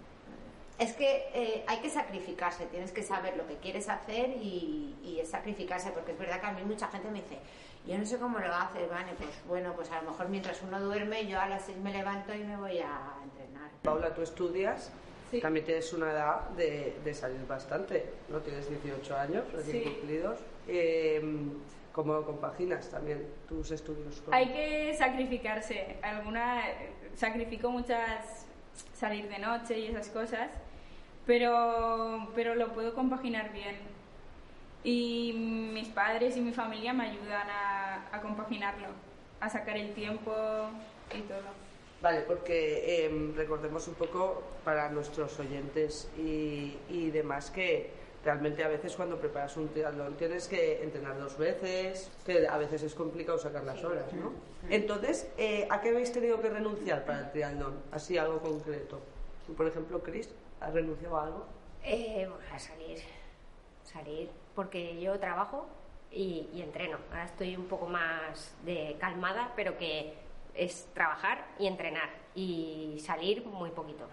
Es 0.78 0.94
que 0.94 1.30
eh, 1.34 1.66
hay 1.68 1.80
que 1.80 1.90
sacrificarse, 1.90 2.66
tienes 2.68 2.94
que 2.94 3.04
saber 3.04 3.36
lo 3.36 3.46
que 3.46 3.58
quieres 3.58 3.90
hacer 3.90 4.30
y, 4.30 4.96
y 5.04 5.20
es 5.20 5.30
sacrificarse, 5.30 5.92
porque 5.92 6.14
es 6.14 6.18
verdad 6.18 6.40
que 6.40 6.48
a 6.48 6.52
mí 6.54 6.64
mucha 6.64 6.88
gente 6.88 7.10
me 7.10 7.22
dice, 7.22 7.38
yo 7.86 7.98
no 7.98 8.06
sé 8.06 8.18
cómo 8.18 8.40
lo 8.40 8.54
haces, 8.54 8.90
Vane, 8.90 9.14
pues 9.18 9.30
bueno, 9.46 9.74
pues 9.76 9.92
a 9.92 10.02
lo 10.02 10.12
mejor 10.12 10.30
mientras 10.30 10.62
uno 10.62 10.80
duerme, 10.80 11.28
yo 11.28 11.40
a 11.40 11.48
las 11.48 11.64
seis 11.64 11.78
me 11.78 11.92
levanto 11.92 12.34
y 12.34 12.46
me 12.46 12.56
voy 12.56 12.80
a 12.80 13.14
entrenar. 13.24 13.70
Paula, 13.84 14.14
tú 14.14 14.22
estudias, 14.22 14.92
Sí. 15.32 15.40
también 15.42 15.66
tienes 15.66 15.92
una 15.94 16.12
edad 16.12 16.50
de, 16.58 16.98
de 17.04 17.14
salir 17.14 17.46
bastante, 17.48 18.06
¿no? 18.30 18.40
Tienes 18.40 18.70
18 18.70 19.16
años 19.18 19.44
recién 19.54 19.84
Sí. 19.84 19.90
cumplidos. 19.90 20.40
Eh, 20.68 21.22
¿Cómo 21.92 22.22
compaginas 22.24 22.90
también 22.90 23.26
tus 23.48 23.72
estudios 23.72 24.22
con...? 24.22 24.34
Hay 24.34 24.48
que 24.50 24.94
sacrificarse. 24.98 25.98
Alguna 26.02 26.62
sacrifico 27.16 27.70
muchas 27.70 28.46
salir 28.94 29.28
de 29.28 29.40
noche 29.40 29.78
y 29.80 29.88
esas 29.88 30.08
cosas, 30.10 30.50
pero 31.26 32.30
pero 32.36 32.56
lo 32.56 32.74
puedo 32.74 32.94
compaginar 32.94 33.52
bien. 33.52 33.76
Y 34.84 35.34
mis 35.74 35.90
padres 35.90 36.38
y 36.38 36.42
mi 36.42 36.54
familia 36.54 36.94
me 36.94 37.10
ayudan 37.10 37.50
a, 37.50 38.08
a 38.16 38.22
compaginarlo, 38.22 38.88
a 39.42 39.50
sacar 39.50 39.76
el 39.76 39.94
tiempo 39.94 40.32
y 41.14 41.22
todo. 41.22 41.69
Vale, 42.02 42.22
porque 42.22 43.06
em, 43.06 43.36
recordemos 43.36 43.88
un 43.88 43.96
poco 43.96 44.42
para 44.64 44.90
nuestros 44.90 45.38
oyentes 45.40 46.10
y, 46.18 46.78
y 46.90 47.12
demás 47.12 47.52
que 47.52 47.90
realmente 48.24 48.64
a 48.64 48.68
veces 48.68 48.96
cuando 48.96 49.18
preparas 49.18 49.56
un 49.58 49.70
triatlón 49.70 50.16
tienes 50.16 50.48
que 50.48 50.82
entrenar 50.84 51.20
dos 51.20 51.38
veces, 51.38 52.10
que 52.26 52.48
a 52.48 52.58
veces 52.58 52.84
es 52.84 52.96
complicado 52.96 53.38
sacar 53.38 53.64
las 53.64 53.84
horas, 53.84 54.12
¿no? 54.14 54.32
Entonces, 54.70 55.30
eh, 55.38 55.68
¿a 55.70 55.82
qué 55.82 55.90
habéis 55.90 56.12
tenido 56.12 56.42
que 56.42 56.50
renunciar 56.50 57.06
para 57.06 57.20
el 57.20 57.32
triatlón? 57.32 57.82
Así 57.92 58.18
algo 58.18 58.40
concreto. 58.40 59.00
Por 59.56 59.68
ejemplo, 59.68 60.02
Chris, 60.02 60.30
¿has 60.60 60.74
renunciado 60.74 61.18
a 61.18 61.24
algo? 61.24 61.46
Eh, 61.84 62.28
bueno, 62.30 62.44
a 62.54 62.60
salir, 62.60 63.00
salir, 63.84 64.30
porque 64.56 65.00
yo 65.02 65.18
trabajo 65.20 65.66
y, 66.12 66.50
y 66.54 66.62
entreno. 66.62 66.98
Ahora 67.10 67.26
estoy 67.26 67.56
un 67.56 67.66
poco 67.66 67.88
más 67.88 68.54
de 68.64 68.96
calmada, 69.00 69.54
pero 69.56 69.78
que 69.78 70.14
es 70.54 70.88
trabajar 70.94 71.46
y 71.58 71.68
entrenar 71.68 72.10
y 72.36 72.98
salir 73.00 73.46
muy 73.46 73.72
poquito. 73.72 74.06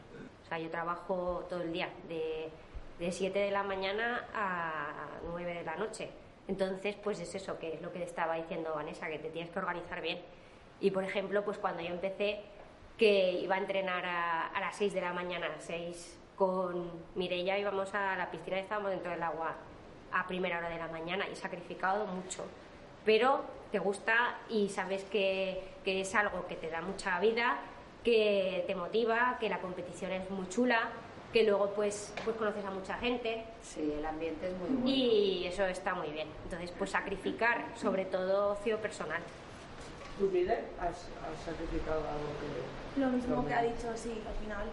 O 0.45 0.49
sea, 0.49 0.59
yo 0.59 0.71
trabajo 0.71 1.45
todo 1.49 1.63
el 1.63 1.73
día, 1.73 1.91
de, 2.09 2.51
de 2.99 3.13
7 3.13 3.39
de 3.39 3.51
la 3.51 3.63
mañana 3.63 4.27
a 4.35 5.09
9 5.31 5.55
de 5.55 5.65
la 5.65 5.77
noche. 5.77 6.11
Entonces, 6.49 6.95
pues 7.03 7.19
es 7.21 7.35
eso, 7.35 7.59
que 7.59 7.75
es 7.75 7.83
lo 7.83 7.93
que 7.93 8.03
estaba 8.03 8.37
diciendo 8.37 8.73
Vanessa, 8.75 9.09
que 9.09 9.19
te 9.19 9.31
tienes 9.31 9.51
que 9.51 9.59
organizar 9.59 10.01
bien. 10.01 10.21
Y, 10.81 10.91
por 10.91 11.03
ejemplo, 11.03 11.45
pues 11.45 11.59
cuando 11.59 11.83
yo 11.83 11.89
empecé, 11.89 12.43
que 12.97 13.33
iba 13.33 13.57
a 13.57 13.59
entrenar 13.59 14.07
a, 14.07 14.47
a 14.49 14.61
las 14.61 14.77
6 14.77 14.95
de 14.95 15.01
la 15.01 15.13
mañana, 15.13 15.47
a 15.47 15.51
las 15.51 15.65
6 15.65 16.19
con 16.37 16.91
Mireia, 17.15 17.59
íbamos 17.59 17.93
a 17.95 18.15
la 18.17 18.31
piscina 18.31 18.59
y 18.59 18.61
estábamos 18.61 18.91
dentro 18.91 19.11
del 19.11 19.23
agua 19.23 19.55
a 20.13 20.27
primera 20.27 20.59
hora 20.59 20.69
de 20.69 20.79
la 20.79 20.89
mañana 20.89 21.27
y 21.29 21.35
sacrificado 21.35 22.07
mucho. 22.07 22.45
Pero 23.05 23.45
te 23.73 23.79
gusta 23.79 24.39
y 24.49 24.69
sabes 24.69 25.05
que, 25.05 25.63
que 25.85 26.01
es 26.01 26.15
algo 26.15 26.47
que 26.47 26.57
te 26.57 26.71
da 26.71 26.81
mucha 26.81 27.19
vida, 27.21 27.59
que 28.05 28.65
te 28.67 28.75
motiva, 28.75 29.37
que 29.41 29.49
la 29.49 29.61
competición 29.61 30.13
es 30.13 30.31
muy 30.31 30.49
chula, 30.49 30.89
que 31.33 31.43
luego 31.43 31.71
pues, 31.75 32.13
pues 32.25 32.37
conoces 32.37 32.65
a 32.65 32.71
mucha 32.71 32.95
gente 32.99 33.45
Sí, 33.61 33.93
el 33.99 34.07
ambiente 34.07 34.47
es 34.47 34.57
muy 34.59 34.69
bueno. 34.69 34.89
y 34.89 35.45
eso 35.47 35.65
está 35.67 35.95
muy 35.95 36.09
bien. 36.11 36.29
Entonces, 36.45 36.73
pues 36.79 36.91
sacrificar, 36.91 37.67
sobre 37.77 38.05
todo 38.07 38.53
ocio 38.53 38.79
personal. 38.79 39.21
¿Tú, 40.19 40.31
Mire, 40.33 40.65
has, 40.81 40.89
has 40.89 41.45
sacrificado 41.45 41.99
algo 41.99 42.31
que... 42.41 43.01
Lo 43.01 43.09
mismo 43.09 43.47
que 43.47 43.53
ha 43.53 43.63
dicho, 43.63 43.89
sí, 43.97 44.23
al 44.27 44.35
final. 44.43 44.67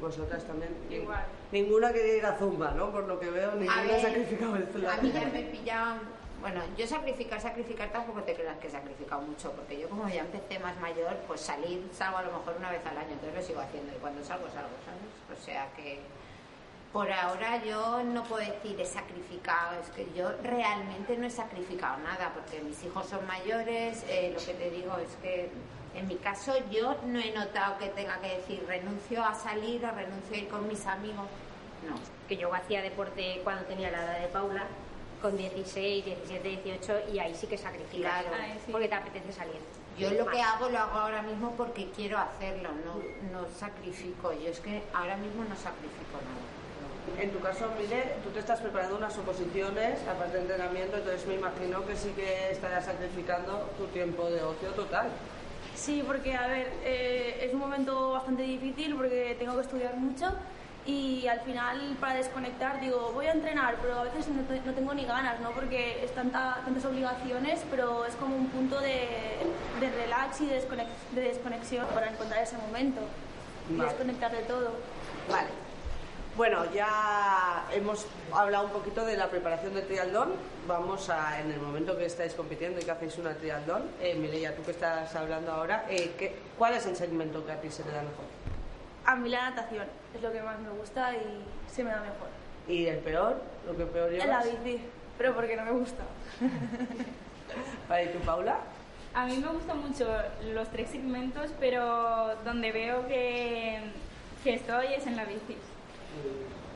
Vosotras 0.00 0.44
también. 0.44 0.74
Igual. 0.88 1.24
Ninguna 1.52 1.92
quería 1.92 2.16
ir 2.16 2.24
a 2.24 2.38
Zumba, 2.38 2.70
¿no? 2.70 2.90
Por 2.90 3.06
lo 3.06 3.18
que 3.20 3.28
veo, 3.28 3.52
ninguna 3.56 3.96
ha 3.96 4.00
sacrificado 4.00 4.56
el 4.56 4.62
plan. 4.62 4.98
A 4.98 5.02
mí 5.02 5.12
ya 5.12 5.26
me 5.26 5.42
pillaban. 5.42 5.98
Bueno, 6.40 6.60
yo 6.76 6.86
sacrificar, 6.86 7.40
sacrificar 7.40 7.90
tampoco 7.90 8.22
te 8.22 8.34
creas 8.34 8.56
que 8.58 8.68
he 8.68 8.70
sacrificado 8.70 9.22
mucho, 9.22 9.50
porque 9.52 9.80
yo 9.80 9.88
como 9.88 10.08
ya 10.08 10.20
empecé 10.20 10.58
más 10.60 10.78
mayor, 10.78 11.16
pues 11.26 11.40
salir, 11.40 11.88
salgo 11.92 12.18
a 12.18 12.22
lo 12.22 12.32
mejor 12.32 12.54
una 12.58 12.70
vez 12.70 12.84
al 12.86 12.96
año, 12.96 13.12
entonces 13.12 13.34
lo 13.34 13.42
sigo 13.42 13.60
haciendo 13.60 13.92
y 13.92 13.98
cuando 13.98 14.24
salgo, 14.24 14.46
salgo, 14.46 14.70
¿sabes? 14.84 15.40
O 15.40 15.44
sea 15.44 15.68
que 15.76 16.00
por 16.92 17.10
ahora 17.10 17.62
yo 17.64 18.02
no 18.04 18.22
puedo 18.24 18.44
decir 18.46 18.80
he 18.80 18.86
sacrificado, 18.86 19.80
es 19.80 19.90
que 19.90 20.06
yo 20.16 20.30
realmente 20.42 21.16
no 21.18 21.26
he 21.26 21.30
sacrificado 21.30 21.98
nada, 21.98 22.32
porque 22.32 22.60
mis 22.60 22.82
hijos 22.84 23.06
son 23.06 23.26
mayores, 23.26 24.04
eh, 24.08 24.32
lo 24.32 24.44
que 24.44 24.54
te 24.54 24.70
digo 24.70 24.96
es 24.98 25.16
que 25.16 25.50
en 25.94 26.06
mi 26.06 26.16
caso 26.16 26.54
yo 26.70 26.96
no 27.04 27.18
he 27.18 27.32
notado 27.32 27.78
que 27.78 27.88
tenga 27.88 28.20
que 28.20 28.36
decir 28.36 28.64
renuncio 28.68 29.24
a 29.24 29.34
salir 29.34 29.84
o 29.84 29.90
renuncio 29.90 30.36
a 30.36 30.38
ir 30.38 30.48
con 30.48 30.68
mis 30.68 30.86
amigos, 30.86 31.26
no. 31.86 31.96
Que 32.28 32.36
yo 32.36 32.52
hacía 32.54 32.80
deporte 32.82 33.40
cuando 33.42 33.64
tenía 33.64 33.90
la 33.90 34.04
edad 34.04 34.20
de 34.20 34.28
Paula, 34.28 34.66
con 35.20 35.36
16, 35.36 36.04
17, 36.04 36.60
18, 36.64 36.94
y 37.12 37.18
ahí 37.18 37.34
sí 37.34 37.46
que 37.46 37.58
sacrificas, 37.58 38.22
Claro. 38.22 38.36
Ahí 38.42 38.58
sí. 38.64 38.70
porque 38.72 38.88
te 38.88 38.94
apetece 38.94 39.32
salir. 39.32 39.60
Yo 39.98 40.10
lo 40.12 40.26
Más. 40.26 40.34
que 40.34 40.40
hago 40.42 40.68
lo 40.68 40.78
hago 40.78 40.98
ahora 40.98 41.22
mismo 41.22 41.52
porque 41.56 41.90
quiero 41.94 42.18
hacerlo, 42.18 42.68
no, 42.84 42.94
no 43.32 43.48
sacrifico. 43.58 44.32
Yo 44.32 44.50
es 44.50 44.60
que 44.60 44.82
ahora 44.94 45.16
mismo 45.16 45.42
no 45.42 45.56
sacrifico 45.56 46.18
nada. 46.22 47.20
En 47.22 47.30
tu 47.32 47.40
caso, 47.40 47.68
Mire, 47.80 48.16
tú 48.22 48.30
te 48.30 48.38
estás 48.38 48.60
preparando 48.60 48.96
unas 48.96 49.16
oposiciones, 49.18 49.98
aparte 50.06 50.36
de 50.36 50.42
entrenamiento, 50.42 50.98
entonces 50.98 51.26
me 51.26 51.34
imagino 51.34 51.84
que 51.86 51.96
sí 51.96 52.10
que 52.10 52.50
estarás 52.52 52.84
sacrificando 52.84 53.70
tu 53.78 53.86
tiempo 53.86 54.30
de 54.30 54.42
ocio 54.42 54.68
total. 54.70 55.08
Sí, 55.74 56.04
porque, 56.06 56.34
a 56.34 56.46
ver, 56.48 56.70
eh, 56.84 57.40
es 57.46 57.54
un 57.54 57.60
momento 57.60 58.12
bastante 58.12 58.42
difícil 58.42 58.94
porque 58.94 59.34
tengo 59.38 59.54
que 59.54 59.62
estudiar 59.62 59.96
mucho 59.96 60.26
y 60.88 61.28
al 61.28 61.40
final 61.40 61.96
para 62.00 62.14
desconectar 62.14 62.80
digo, 62.80 63.10
voy 63.12 63.26
a 63.26 63.32
entrenar, 63.32 63.76
pero 63.82 64.00
a 64.00 64.02
veces 64.04 64.26
no, 64.28 64.40
no 64.64 64.72
tengo 64.72 64.94
ni 64.94 65.04
ganas, 65.04 65.38
¿no? 65.40 65.50
Porque 65.50 66.02
es 66.02 66.14
tanta, 66.14 66.62
tantas 66.64 66.82
obligaciones, 66.86 67.60
pero 67.70 68.06
es 68.06 68.14
como 68.16 68.34
un 68.34 68.46
punto 68.48 68.80
de, 68.80 69.06
de 69.80 69.90
relax 70.02 70.40
y 70.40 70.46
de, 70.46 70.62
desconex- 70.62 71.10
de 71.14 71.20
desconexión 71.20 71.86
para 71.88 72.08
encontrar 72.10 72.42
ese 72.42 72.56
momento 72.56 73.02
y 73.70 73.76
Vale. 73.76 73.90
desconectar 73.90 74.32
de 74.32 74.42
todo. 74.44 74.70
Vale. 75.30 75.48
Bueno, 76.38 76.64
ya 76.72 77.66
hemos 77.72 78.06
hablado 78.32 78.64
un 78.66 78.70
poquito 78.72 79.04
de 79.04 79.16
la 79.18 79.28
preparación 79.28 79.74
del 79.74 79.86
triatlón. 79.86 80.32
Vamos 80.66 81.10
a, 81.10 81.38
en 81.40 81.50
el 81.52 81.60
momento 81.60 81.98
que 81.98 82.06
estáis 82.06 82.32
compitiendo 82.32 82.80
y 82.80 82.84
que 82.84 82.90
hacéis 82.92 83.18
una 83.18 83.34
triatlón, 83.34 83.82
eh, 84.00 84.14
Mireia, 84.14 84.56
tú 84.56 84.62
que 84.62 84.70
estás 84.70 85.14
hablando 85.16 85.52
ahora, 85.52 85.84
eh, 85.90 86.14
¿qué- 86.18 86.34
¿cuál 86.56 86.74
es 86.74 86.86
el 86.86 86.96
segmento 86.96 87.44
que 87.44 87.52
a 87.52 87.60
ti 87.60 87.70
se 87.70 87.82
te 87.82 87.90
da 87.90 88.00
mejor? 88.02 88.24
A 89.04 89.16
mí 89.16 89.28
la 89.28 89.50
natación 89.50 89.84
es 90.14 90.22
lo 90.22 90.32
que 90.32 90.42
más 90.42 90.58
me 90.60 90.70
gusta 90.70 91.12
y 91.14 91.42
se 91.70 91.84
me 91.84 91.90
da 91.90 92.00
mejor. 92.00 92.28
¿Y 92.68 92.86
el 92.86 92.98
peor? 92.98 93.40
¿Lo 93.66 93.76
que 93.76 93.84
peor 93.86 94.12
En 94.12 94.18
la 94.18 94.42
llevas? 94.42 94.64
bici, 94.64 94.80
pero 95.16 95.34
porque 95.34 95.56
no 95.56 95.64
me 95.64 95.72
gusta. 95.72 96.02
Vale, 97.88 98.04
¿y 98.04 98.08
tú, 98.08 98.18
Paula? 98.20 98.58
A 99.14 99.26
mí 99.26 99.38
me 99.38 99.48
gustan 99.48 99.80
mucho 99.80 100.06
los 100.52 100.68
tres 100.68 100.90
segmentos, 100.90 101.50
pero 101.58 102.34
donde 102.44 102.72
veo 102.72 103.06
que, 103.08 103.80
que 104.44 104.54
estoy 104.54 104.88
es 104.94 105.06
en 105.06 105.16
la 105.16 105.24
bici. 105.24 105.56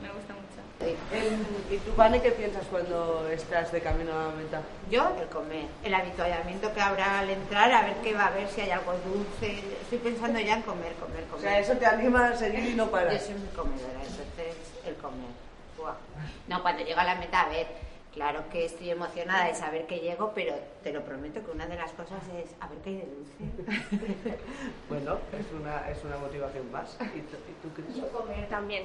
Me 0.01 0.09
gusta 0.09 0.33
mucho. 0.33 0.52
¿Y 1.69 1.77
tú, 1.77 1.93
Vane, 1.95 2.21
qué 2.21 2.31
piensas 2.31 2.65
cuando 2.67 3.27
estás 3.29 3.71
de 3.71 3.81
camino 3.81 4.11
a 4.13 4.25
la 4.27 4.31
meta? 4.31 4.61
Yo, 4.89 5.11
el 5.19 5.27
comer, 5.27 5.65
el 5.83 5.93
habituallamiento 5.93 6.73
que 6.73 6.81
habrá 6.81 7.19
al 7.19 7.29
entrar, 7.29 7.71
a 7.71 7.83
ver 7.83 7.95
qué 8.03 8.13
va 8.13 8.23
a 8.25 8.27
haber, 8.27 8.47
si 8.49 8.61
hay 8.61 8.71
algo 8.71 8.93
dulce. 9.05 9.59
Estoy 9.81 9.97
pensando 9.99 10.39
ya 10.39 10.55
en 10.55 10.61
comer, 10.63 10.93
comer, 10.95 11.23
O 11.29 11.35
comer. 11.35 11.41
sea, 11.41 11.59
eso 11.59 11.73
te 11.73 11.85
anima 11.85 12.27
a 12.27 12.35
seguir 12.35 12.65
y 12.65 12.75
no 12.75 12.85
Yo 12.85 12.91
parar. 12.91 13.19
soy 13.19 13.35
muy 13.35 13.47
comedora, 13.49 13.93
entonces 14.01 14.55
el 14.85 14.95
comer. 14.95 15.29
Buah. 15.77 15.95
No, 16.47 16.61
cuando 16.61 16.83
llego 16.83 16.99
a 16.99 17.03
la 17.05 17.15
meta, 17.15 17.41
a 17.41 17.49
ver, 17.49 17.67
claro 18.13 18.43
que 18.51 18.65
estoy 18.65 18.89
emocionada 18.91 19.45
de 19.47 19.55
saber 19.55 19.85
que 19.87 19.99
llego, 19.99 20.31
pero 20.35 20.53
te 20.83 20.91
lo 20.93 21.03
prometo 21.03 21.43
que 21.43 21.51
una 21.51 21.65
de 21.65 21.75
las 21.75 21.91
cosas 21.91 22.21
es 22.37 22.51
a 22.59 22.67
ver 22.67 22.77
qué 22.79 22.89
hay 22.89 22.95
de 22.97 23.05
dulce. 23.05 24.37
Bueno, 24.89 25.17
es 25.31 25.45
una, 25.59 25.89
es 25.89 26.03
una 26.03 26.17
motivación 26.17 26.71
más. 26.71 26.95
¿Y 27.01 27.19
tú, 27.21 27.37
y 27.47 27.81
tú? 27.93 27.99
Yo 27.99 28.07
comer 28.09 28.47
también. 28.49 28.83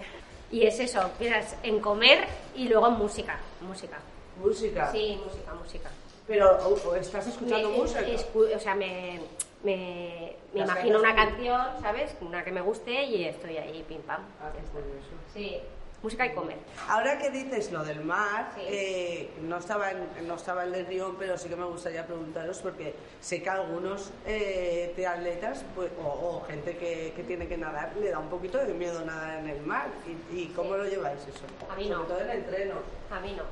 Y 0.51 0.67
es 0.67 0.79
eso, 0.81 1.11
piensas 1.19 1.57
en 1.63 1.79
comer 1.81 2.27
y 2.57 2.69
luego 2.69 2.89
en 2.89 2.95
música. 2.95 3.39
Música. 3.61 3.99
Música. 4.43 4.91
Sí, 4.93 5.21
música, 5.25 5.53
música. 5.55 5.91
Pero, 6.27 6.59
o- 6.67 6.89
o 6.89 6.95
¿estás 6.95 7.27
escuchando 7.27 7.71
Me- 7.71 7.77
música? 7.79 8.01
escu- 8.03 8.55
o 8.55 8.59
sea, 8.61 8.75
me, 8.75 9.21
me, 9.63 10.37
me 10.55 10.61
imagino 10.61 10.99
una 10.99 11.15
canción, 11.15 11.61
¿sabes? 11.81 12.15
Una 12.21 12.45
que 12.45 12.53
me 12.53 12.61
guste 12.61 13.03
y 13.05 13.25
estoy 13.25 13.57
ahí, 13.57 13.85
pim 13.89 14.01
pam. 14.03 14.23
Ah, 14.41 14.51
qué 14.55 14.63
curioso. 14.71 15.09
Sí, 15.35 15.59
música 16.03 16.27
y 16.27 16.33
comer. 16.33 16.57
Ahora 16.89 17.19
que 17.19 17.31
dices 17.31 17.73
lo 17.73 17.83
del 17.85 18.05
mar, 18.05 18.53
Sí. 18.55 18.61
eh, 18.67 19.31
no, 19.43 19.59
estaba 19.59 19.91
en, 19.91 20.27
no 20.27 20.35
estaba 20.37 20.65
el 20.65 20.73
del 20.73 20.87
Rion, 20.87 21.17
pero 21.19 21.37
sí 21.37 21.49
que 21.49 21.57
me 21.57 21.65
gustaría 21.65 22.07
preguntaros 22.07 22.59
porque 22.61 22.95
sé 23.21 23.43
que 23.43 23.51
a 23.51 23.55
algunos 23.55 24.11
eh, 24.27 24.93
triatletas 24.95 25.65
pues, 25.75 25.91
o, 26.03 26.07
o 26.09 26.45
gente 26.47 26.77
que, 26.77 27.13
que 27.17 27.23
tiene 27.25 27.49
que 27.49 27.57
nadar 27.57 27.93
le 28.01 28.11
da 28.11 28.19
un 28.19 28.29
poquito 28.29 28.59
de 28.59 28.73
miedo 28.75 29.05
nadar 29.05 29.39
en 29.41 29.49
el 29.49 29.61
mar. 29.63 29.89
¿Y, 30.33 30.43
y 30.43 30.47
cómo 30.55 30.75
Sí. 30.75 30.79
lo 30.79 30.85
lleváis 30.89 31.21
eso? 31.23 31.45
A 31.71 31.75
mí 31.75 31.85
Sobre 31.89 31.97
no. 31.97 32.05
todo 32.05 32.21
en 32.21 32.31
entrenos. 32.31 32.79
A 33.11 33.21
mí 33.21 33.33
no. 33.37 33.43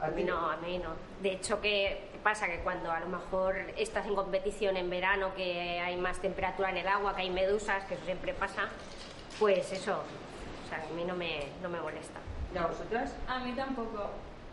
¿A 0.00 0.08
mí 0.08 0.24
no? 0.24 0.50
a 0.50 0.56
mí 0.56 0.78
no. 0.78 0.90
De 1.22 1.32
hecho, 1.34 1.60
¿qué 1.60 2.00
pasa? 2.24 2.48
Que 2.48 2.58
cuando 2.60 2.90
a 2.90 2.98
lo 3.00 3.06
mejor 3.06 3.54
estás 3.76 4.04
en 4.06 4.16
competición 4.16 4.76
en 4.76 4.90
verano, 4.90 5.32
que 5.36 5.78
hay 5.78 5.96
más 5.96 6.18
temperatura 6.18 6.70
en 6.70 6.78
el 6.78 6.88
agua, 6.88 7.14
que 7.14 7.22
hay 7.22 7.30
medusas, 7.30 7.84
que 7.84 7.94
eso 7.94 8.04
siempre 8.04 8.34
pasa, 8.34 8.68
pues 9.38 9.70
eso, 9.72 10.02
sea, 10.80 10.90
a 10.90 10.94
mí 10.94 11.04
no 11.04 11.14
me, 11.14 11.46
no 11.62 11.68
me 11.68 11.80
molesta. 11.80 12.20
¿Y 12.54 12.58
a 12.58 12.66
vosotras? 12.66 13.14
A 13.28 13.38
mí 13.40 13.52
tampoco. 13.52 14.10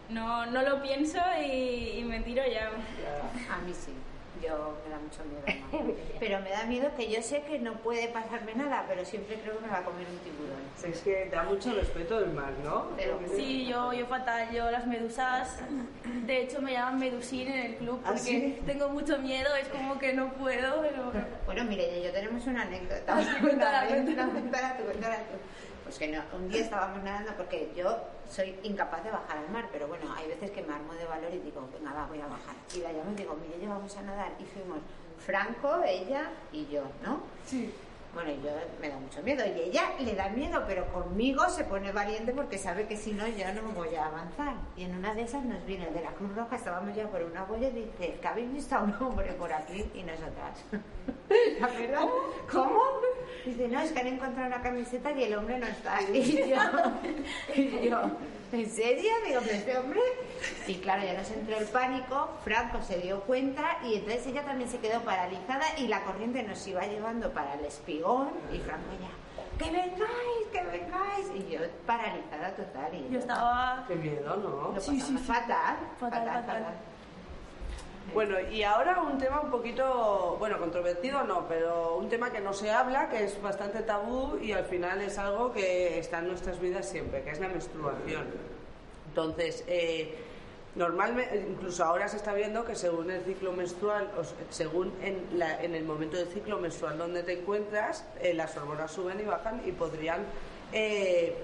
No, 0.10 0.46
no 0.48 0.62
lo 0.64 0.82
pienso 0.82 1.20
y, 1.40 2.00
y 2.00 2.04
me 2.04 2.20
tiro 2.22 2.42
ya. 2.46 2.68
A 3.54 3.58
mí 3.60 3.74
sí. 3.74 3.94
Yo 4.42 4.74
me 4.86 4.90
da 4.92 5.00
mucho 5.00 5.22
miedo. 5.26 5.96
Pero 6.20 6.40
me 6.40 6.50
da 6.52 6.64
miedo 6.64 6.90
que 6.96 7.12
yo 7.12 7.22
sé 7.22 7.42
que 7.42 7.60
no 7.60 7.74
puede 7.74 8.08
pasarme 8.08 8.56
nada, 8.56 8.86
pero 8.88 9.04
siempre 9.04 9.36
creo 9.36 9.58
que 9.58 9.66
me 9.66 9.68
va 9.68 9.80
a 9.80 9.84
comer 9.84 10.08
un 10.08 10.18
tiburón. 10.20 10.62
Es 10.82 11.02
que 11.02 11.26
da 11.30 11.44
mucho 11.44 11.74
respeto 11.74 12.20
el 12.20 12.32
mar, 12.32 12.54
¿no? 12.64 12.86
Pero 12.96 13.20
Sí, 13.36 13.66
yo, 13.68 13.92
yo 13.92 14.06
fatal, 14.06 14.50
yo 14.54 14.72
las 14.72 14.88
medusas, 14.88 15.60
de 16.26 16.44
hecho 16.44 16.62
me 16.62 16.72
llaman 16.72 17.00
medusín 17.00 17.50
en 17.50 17.60
el 17.66 17.76
club 17.76 18.00
¿Ah, 18.06 18.12
porque 18.12 18.22
sí? 18.22 18.60
tengo 18.66 18.88
mucho 18.90 19.18
miedo, 19.18 19.54
es 19.58 19.68
como 19.68 20.00
que 20.00 20.14
no 20.14 20.32
puedo, 20.34 20.82
pero... 20.84 21.12
Bueno, 21.46 21.66
mire, 21.66 22.02
yo 22.02 22.12
tenemos 22.14 22.46
una 22.48 22.62
anécdota. 22.62 23.16
Cuéntala, 23.42 23.88
Cuéntala, 23.88 24.30
cuéntala 24.32 24.78
tú, 24.78 24.84
cuéntala 24.86 25.18
tú. 25.18 25.36
Pues 25.90 25.98
que 25.98 26.08
no, 26.10 26.22
un 26.38 26.48
día 26.50 26.62
estábamos 26.62 27.02
nadando 27.02 27.34
porque 27.36 27.72
yo 27.76 27.98
soy 28.30 28.56
incapaz 28.62 29.04
de 29.04 29.10
bajar 29.10 29.40
al 29.40 29.50
mar, 29.50 29.70
pero 29.72 29.88
bueno, 29.88 30.06
hay 30.16 30.28
veces 30.28 30.52
que 30.52 30.62
me 30.62 30.72
armo 30.72 30.94
de 30.94 31.04
valor 31.06 31.34
y 31.34 31.40
digo, 31.40 31.68
venga, 31.74 31.92
va, 31.92 32.06
voy 32.06 32.20
a 32.22 32.28
bajar. 32.28 32.54
Y 32.76 32.82
la 32.82 32.94
llamo 32.94 33.12
y 33.12 33.16
digo, 33.16 33.36
mire, 33.42 33.60
yo 33.60 33.70
vamos 33.72 33.98
a 33.98 34.04
nadar. 34.04 34.34
Y 34.38 34.46
fuimos 34.46 34.78
Franco, 35.18 35.82
ella 35.84 36.30
y 36.52 36.68
yo, 36.68 36.84
¿no? 37.04 37.24
Sí. 37.44 37.74
Bueno, 38.14 38.32
yo 38.32 38.50
me 38.82 38.90
da 38.90 38.98
mucho 38.98 39.22
miedo 39.22 39.44
y 39.46 39.70
ella 39.70 39.94
le 40.00 40.16
da 40.16 40.30
miedo, 40.30 40.64
pero 40.68 40.92
conmigo 40.92 41.48
se 41.50 41.64
pone 41.64 41.92
valiente 41.92 42.34
porque 42.34 42.58
sabe 42.58 42.88
que 42.88 42.98
si 42.98 43.12
no 43.12 43.28
yo 43.28 43.54
no 43.54 43.70
voy 43.74 43.96
a 43.96 44.08
avanzar. 44.08 44.56
Y 44.76 44.84
en 44.84 44.98
una 44.98 45.14
de 45.14 45.22
esas 45.24 45.46
nos 45.46 45.64
viene 45.66 45.92
de 45.92 46.02
la 46.02 46.12
Cruz 46.12 46.36
Roja, 46.36 46.56
estábamos 46.56 46.96
ya 46.96 47.08
por 47.08 47.22
una 47.22 47.44
boya 47.44 47.68
y 47.70 47.72
dice, 47.72 48.18
que 48.20 48.28
habéis 48.28 48.52
visto 48.52 48.76
a 48.76 48.82
un 48.82 48.94
hombre 49.00 49.34
por 49.34 49.54
aquí 49.54 49.86
y 49.94 50.04
nosotras. 50.04 50.64
¿La 51.60 51.68
verdad? 51.68 52.08
¿Cómo? 52.52 52.82
Dice, 53.46 53.68
no, 53.68 53.80
es 53.80 53.92
que 53.92 54.00
han 54.00 54.08
encontrado 54.08 54.48
una 54.48 54.62
camiseta 54.62 55.12
y 55.12 55.24
el 55.24 55.36
hombre 55.36 55.60
no 55.60 55.68
está. 55.68 56.02
Y 56.12 56.50
yo, 56.50 56.58
y 57.56 57.90
yo 57.90 58.02
¿en 58.52 58.70
serio? 58.70 59.12
Digo, 59.28 59.42
pero 59.44 59.58
este 59.58 59.78
hombre... 59.78 60.02
Y 60.68 60.76
claro, 60.76 61.04
ya 61.04 61.14
nos 61.14 61.30
entró 61.32 61.58
el 61.58 61.66
pánico, 61.66 62.30
Franco 62.44 62.82
se 62.82 63.00
dio 63.00 63.22
cuenta 63.22 63.80
y 63.84 63.96
entonces 63.96 64.28
ella 64.28 64.44
también 64.44 64.70
se 64.70 64.80
quedó 64.80 65.02
paralizada 65.02 65.66
y 65.78 65.88
la 65.88 66.04
corriente 66.04 66.44
nos 66.44 66.66
iba 66.68 66.86
llevando 66.86 67.32
para 67.34 67.56
el 67.56 67.66
espigón 68.00 68.30
y 68.52 68.60
Franco 68.60 68.92
ya, 69.00 69.66
que 69.66 69.72
vengáis, 69.72 70.48
que 70.52 70.64
vengáis. 70.64 71.32
Y 71.36 71.52
yo 71.52 71.60
paralizada 71.86 72.56
total. 72.56 72.94
Y 72.94 73.14
Yo 73.14 73.20
estaba... 73.20 73.84
Qué 73.88 73.96
miedo, 73.96 74.36
¿no? 74.38 74.72
Lo 74.74 74.80
Sí, 74.80 74.92
sí, 74.92 75.00
pasamos 75.00 75.22
sí. 75.22 75.28
fatal, 75.28 75.76
Fatal, 76.00 76.20
fatal, 76.26 76.26
fatal. 76.44 76.64
fatal. 76.64 76.74
Bueno, 78.14 78.40
y 78.40 78.64
ahora 78.64 79.02
un 79.02 79.20
tema 79.20 79.42
un 79.42 79.52
poquito, 79.52 80.36
bueno, 80.40 80.58
controvertido 80.58 81.24
no, 81.26 81.48
pero 81.48 81.98
un 81.98 82.10
tema 82.10 82.32
que 82.32 82.40
no 82.40 82.54
se 82.54 82.72
habla, 82.72 83.08
que 83.10 83.26
es 83.26 83.40
bastante 83.40 83.82
tabú 83.84 84.40
y 84.42 84.52
al 84.52 84.66
final 84.66 85.00
es 85.02 85.20
algo 85.20 85.52
que 85.52 86.00
está 86.00 86.18
en 86.20 86.30
nuestras 86.30 86.60
vidas 86.60 86.90
siempre, 86.90 87.22
que 87.22 87.30
es 87.32 87.40
la 87.40 87.50
menstruación. 87.50 88.26
Entonces, 89.10 89.64
eh, 89.68 90.18
normalmente, 90.80 91.46
incluso 91.48 91.84
ahora 91.84 92.08
se 92.08 92.16
está 92.18 92.34
viendo 92.34 92.64
que 92.64 92.74
según 92.74 93.12
el 93.12 93.22
ciclo 93.26 93.52
menstrual, 93.52 94.10
o 94.18 94.24
según 94.52 94.94
en, 95.02 95.38
la- 95.38 95.62
en 95.62 95.76
el 95.76 95.84
momento 95.84 96.16
del 96.18 96.28
ciclo 96.30 96.58
menstrual 96.58 96.98
donde 96.98 97.22
te 97.22 97.34
encuentras, 97.42 98.06
eh, 98.22 98.34
las 98.34 98.56
hormonas 98.58 98.90
suben 98.92 99.20
y 99.20 99.24
bajan 99.26 99.62
y 99.68 99.74
podrían, 99.74 100.22
eh, 100.72 101.36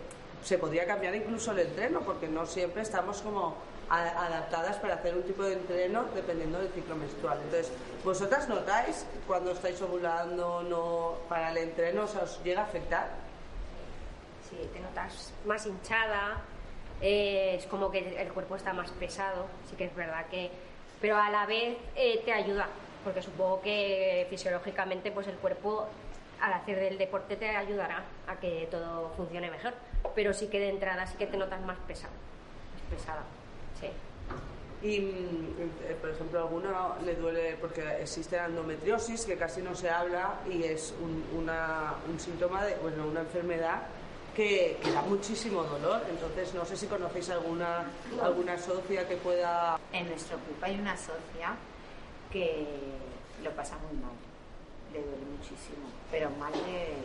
se 0.42 0.58
podría 0.58 0.88
cambiar 0.88 1.13
incluso 1.15 1.51
el 1.51 1.60
entreno, 1.60 2.00
porque 2.00 2.27
no 2.30 2.46
siempre 2.46 2.82
estamos 2.82 3.22
como 3.22 3.56
a- 3.89 4.25
adaptadas 4.25 4.77
para 4.77 4.96
hacer 4.96 5.13
un 5.15 5.24
tipo 5.24 5.44
de 5.44 5.54
entreno 5.54 6.06
dependiendo 6.15 6.58
del 6.60 6.70
ciclo 6.72 6.96
menstrual. 6.96 7.38
Entonces, 7.44 7.72
¿vosotras 8.06 8.48
notáis 8.48 9.06
cuando 9.27 9.51
estáis 9.51 9.82
ovulando 9.82 10.63
no 10.63 11.15
para 11.27 11.51
el 11.51 11.58
entreno, 11.58 12.04
o 12.06 12.24
os 12.24 12.42
llega 12.44 12.62
a 12.62 12.63
afectar? 12.63 13.10
Sí, 14.50 14.58
te 14.74 14.80
notas 14.80 15.34
más 15.46 15.65
hinchada, 15.65 16.42
es 17.02 17.66
como 17.68 17.92
que 17.92 18.22
el 18.22 18.30
cuerpo 18.30 18.56
está 18.56 18.74
más 18.74 18.92
pesado, 18.92 19.48
sí 19.70 19.75
que 19.75 19.86
es 19.86 19.96
verdad 19.96 20.25
que... 20.28 20.50
Pero 21.02 21.18
a 21.18 21.30
la 21.30 21.46
vez 21.46 21.78
eh, 21.96 22.22
te 22.24 22.32
ayuda, 22.32 22.68
porque 23.04 23.22
supongo 23.22 23.62
que 23.62 24.25
fisiológicamente 24.30 25.12
pues 25.12 25.28
el 25.28 25.36
cuerpo 25.36 25.88
al 26.42 26.54
hacer 26.54 26.80
del 26.80 26.98
deporte 26.98 27.36
te 27.36 27.50
ayudará 27.50 28.04
a 28.28 28.36
que 28.40 28.68
todo 28.72 29.12
funcione 29.16 29.52
mejor. 29.52 29.74
Pero 30.16 30.34
sí 30.34 30.48
que 30.48 30.60
de 30.60 30.70
entrada 30.70 31.06
sí 31.06 31.18
que 31.18 31.28
te 31.28 31.38
notas 31.38 31.62
más 31.62 31.78
pesado, 31.88 32.14
más 32.74 33.00
pesada, 33.00 33.24
sí. 33.80 33.88
Y, 34.82 35.00
mm, 35.00 35.90
eh, 35.90 35.96
por 36.00 36.10
ejemplo, 36.12 36.40
a 36.40 36.44
alguno 36.44 36.96
le 37.04 37.16
duele 37.16 37.58
porque 37.60 37.82
existe 38.02 38.38
la 38.38 38.46
endometriosis, 38.46 39.25
que 39.25 39.36
casi 39.36 39.62
no 39.62 39.74
se 39.74 39.90
habla 39.90 40.36
y 40.50 40.64
es 40.64 40.94
un, 41.02 41.24
un 41.38 42.20
síntoma 42.20 42.66
de 42.66 42.75
bueno, 42.75 43.08
una 43.08 43.22
enfermedad 43.22 43.84
que, 44.36 44.77
que 44.84 44.92
da 44.92 45.01
muchísimo 45.01 45.63
dolor. 45.63 46.04
Entonces, 46.10 46.54
no 46.54 46.65
sé 46.65 46.75
si 46.75 46.88
conocéis 46.88 47.30
alguna, 47.30 47.86
alguna 48.22 48.58
socia 48.58 49.08
que 49.08 49.15
pueda. 49.18 49.80
En 49.94 50.08
nuestro 50.10 50.38
club 50.38 50.58
hay 50.62 50.80
una 50.80 50.96
socia 50.98 51.56
que 52.32 52.68
lo 53.44 53.51
pasa 53.51 53.77
muy 53.77 53.98
mal, 54.01 54.12
le 54.92 55.01
duele 55.01 55.25
muchísimo, 55.38 55.88
pero 56.12 56.30
mal 56.32 56.51
de, 56.51 56.98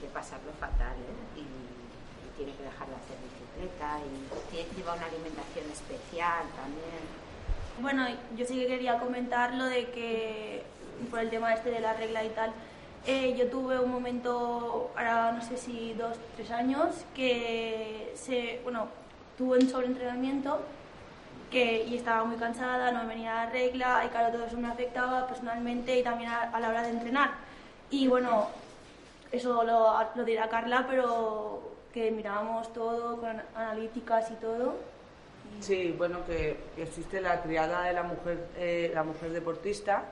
de 0.00 0.08
pasarlo 0.12 0.52
fatal, 0.58 0.96
¿eh? 0.96 1.40
y, 1.40 1.40
y 1.40 2.36
tiene 2.36 2.56
que 2.56 2.62
dejar 2.62 2.86
de 2.88 2.94
hacer 2.94 3.16
bicicleta 3.20 3.98
y 3.98 4.54
tiene, 4.54 4.68
lleva 4.76 4.94
una 4.94 5.06
alimentación 5.06 5.66
especial 5.70 6.44
también. 6.56 7.02
Bueno, 7.80 8.06
yo 8.36 8.46
sí 8.46 8.58
que 8.58 8.66
quería 8.66 8.98
comentar 8.98 9.54
lo 9.54 9.64
de 9.66 9.90
que, 9.90 10.62
por 11.10 11.18
el 11.20 11.30
tema 11.30 11.52
este 11.52 11.70
de 11.70 11.80
la 11.80 11.92
regla 11.94 12.24
y 12.24 12.30
tal, 12.30 12.52
eh, 13.06 13.34
yo 13.36 13.48
tuve 13.48 13.78
un 13.78 13.90
momento, 13.90 14.90
ahora 14.96 15.32
no 15.32 15.42
sé 15.42 15.56
si 15.56 15.94
dos, 15.94 16.16
tres 16.36 16.50
años, 16.50 17.04
que 17.14 18.12
se, 18.14 18.60
bueno, 18.62 18.88
tuve 19.36 19.58
un 19.58 19.68
sobreentrenamiento 19.68 20.58
que, 21.50 21.84
y 21.84 21.96
estaba 21.96 22.24
muy 22.24 22.36
cansada, 22.36 22.92
no 22.92 23.04
me 23.04 23.14
venía 23.14 23.34
la 23.34 23.50
regla, 23.50 24.02
y 24.04 24.08
claro, 24.08 24.32
todo 24.32 24.46
eso 24.46 24.58
me 24.58 24.68
afectaba 24.68 25.26
personalmente 25.26 25.98
y 25.98 26.02
también 26.02 26.30
a, 26.30 26.42
a 26.50 26.60
la 26.60 26.68
hora 26.68 26.82
de 26.82 26.90
entrenar. 26.90 27.30
Y 27.90 28.06
bueno, 28.06 28.48
eso 29.32 29.62
lo, 29.64 29.94
lo 30.14 30.24
dirá 30.24 30.48
Carla, 30.48 30.86
pero 30.88 31.62
que 31.92 32.10
mirábamos 32.10 32.70
todo 32.72 33.16
con 33.16 33.40
analíticas 33.54 34.30
y 34.30 34.34
todo. 34.34 34.76
Sí, 35.60 35.94
bueno, 35.96 36.18
que 36.26 36.58
existe 36.76 37.20
la 37.20 37.42
triada 37.42 37.84
de 37.84 37.94
la 37.94 38.02
mujer, 38.02 38.48
eh, 38.58 38.90
la 38.94 39.02
mujer 39.02 39.30
deportista, 39.32 40.04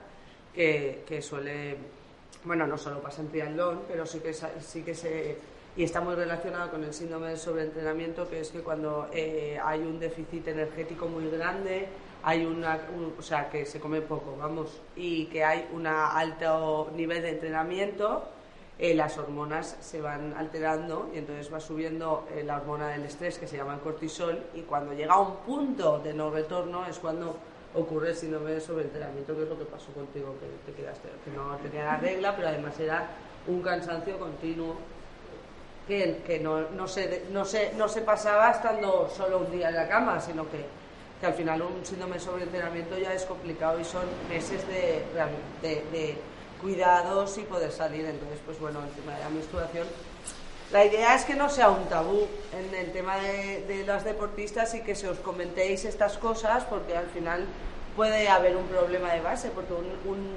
que, 0.54 1.04
que 1.06 1.20
suele, 1.20 1.76
bueno, 2.46 2.66
no 2.66 2.78
solo 2.78 3.00
pasa 3.00 3.20
en 3.22 3.28
triatlón, 3.28 3.80
pero 3.88 4.06
sí 4.06 4.20
que, 4.20 4.32
sí 4.32 4.82
que 4.82 4.94
se, 4.94 5.36
y 5.76 5.82
está 5.84 6.00
muy 6.00 6.14
relacionado 6.14 6.70
con 6.70 6.84
el 6.84 6.94
síndrome 6.94 7.28
del 7.28 7.38
sobreentrenamiento, 7.38 8.28
que 8.28 8.40
es 8.40 8.50
que 8.50 8.60
cuando 8.60 9.08
eh, 9.12 9.58
hay 9.62 9.80
un 9.80 9.98
déficit 10.00 10.48
energético 10.48 11.06
muy 11.06 11.28
grande, 11.28 11.88
hay 12.22 12.44
una, 12.46 12.78
un- 12.96 13.14
o 13.18 13.22
sea, 13.22 13.50
que 13.50 13.66
se 13.66 13.78
come 13.80 14.00
poco, 14.00 14.36
vamos, 14.38 14.80
y 14.96 15.26
que 15.26 15.44
hay 15.44 15.68
un 15.72 15.86
alto 15.86 16.90
nivel 16.94 17.22
de 17.22 17.30
entrenamiento, 17.30 18.24
eh, 18.78 18.94
las 18.94 19.16
hormonas 19.16 19.76
se 19.80 20.00
van 20.02 20.34
alterando 20.36 21.10
y 21.14 21.18
entonces 21.18 21.52
va 21.52 21.60
subiendo 21.60 22.26
eh, 22.34 22.42
la 22.44 22.58
hormona 22.58 22.88
del 22.88 23.04
estrés 23.04 23.38
que 23.38 23.46
se 23.46 23.56
llama 23.56 23.74
el 23.74 23.80
cortisol 23.80 24.38
y 24.54 24.60
cuando 24.62 24.92
llega 24.92 25.14
a 25.14 25.20
un 25.20 25.36
punto 25.38 25.98
de 25.98 26.12
no 26.12 26.30
retorno 26.30 26.84
es 26.86 26.98
cuando 26.98 27.36
ocurre 27.76 28.14
síndrome 28.14 28.52
de 28.52 28.60
sobreentrenamiento 28.60 29.36
que 29.36 29.42
es 29.42 29.48
lo 29.48 29.58
que 29.58 29.64
pasó 29.64 29.92
contigo 29.92 30.34
que 30.40 30.72
te 30.72 30.76
quedaste 30.76 31.08
que 31.24 31.30
no 31.30 31.56
tenía 31.58 31.84
la 31.84 31.96
regla 31.98 32.34
pero 32.34 32.48
además 32.48 32.78
era 32.80 33.08
un 33.46 33.62
cansancio 33.62 34.18
continuo 34.18 34.76
que, 35.86 36.22
que 36.26 36.40
no, 36.40 36.70
no, 36.70 36.88
se, 36.88 37.26
no, 37.30 37.44
se, 37.44 37.72
no 37.74 37.88
se 37.88 38.00
pasaba 38.00 38.50
estando 38.50 39.08
solo 39.08 39.38
un 39.38 39.52
día 39.52 39.68
en 39.68 39.76
la 39.76 39.88
cama 39.88 40.18
sino 40.20 40.50
que, 40.50 40.64
que 41.20 41.26
al 41.26 41.34
final 41.34 41.62
un 41.62 41.84
síndrome 41.84 42.14
de 42.14 42.20
sobreentrenamiento 42.20 42.98
ya 42.98 43.12
es 43.14 43.24
complicado 43.24 43.80
y 43.80 43.84
son 43.84 44.04
meses 44.28 44.66
de, 44.68 45.02
de, 45.62 46.16
cuidados 46.60 47.36
y 47.38 47.42
poder 47.42 47.72
salir. 47.72 48.04
Entonces, 48.04 48.38
pues 48.44 48.58
bueno, 48.60 48.80
de 48.80 49.20
la 49.22 49.28
menstruación. 49.30 49.86
La 50.72 50.84
idea 50.84 51.14
es 51.14 51.24
que 51.24 51.34
no 51.34 51.48
sea 51.48 51.70
un 51.70 51.84
tabú 51.88 52.26
en 52.52 52.74
el 52.74 52.90
tema 52.92 53.18
de, 53.18 53.64
de 53.68 53.86
las 53.86 54.04
deportistas 54.04 54.74
y 54.74 54.80
que 54.82 54.94
se 54.96 55.08
os 55.08 55.18
comentéis 55.20 55.84
estas 55.84 56.18
cosas 56.18 56.64
porque 56.64 56.96
al 56.96 57.06
final 57.06 57.44
puede 57.94 58.28
haber 58.28 58.56
un 58.56 58.66
problema 58.66 59.12
de 59.12 59.20
base 59.20 59.50
porque 59.50 59.72
un- 59.72 60.10
un- 60.12 60.32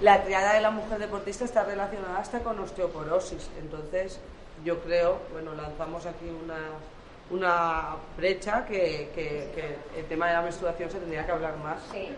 la 0.00 0.22
triada 0.24 0.54
de 0.54 0.60
la 0.60 0.70
mujer 0.70 0.98
deportista 0.98 1.44
está 1.44 1.64
relacionada 1.64 2.18
hasta 2.18 2.40
con 2.40 2.58
osteoporosis. 2.58 3.48
Entonces, 3.58 4.18
yo 4.64 4.80
creo, 4.80 5.18
bueno, 5.32 5.54
lanzamos 5.54 6.06
aquí 6.06 6.24
una, 6.42 6.58
una 7.30 7.96
brecha 8.16 8.64
que, 8.64 9.10
que- 9.14 9.50
que 9.54 10.00
el 10.00 10.06
tema 10.06 10.28
de 10.28 10.34
la 10.34 10.42
menstruación 10.42 10.90
se 10.90 10.98
tendría 10.98 11.26
que 11.26 11.32
hablar 11.32 11.56
más 11.58 11.82
Sí. 11.92 12.08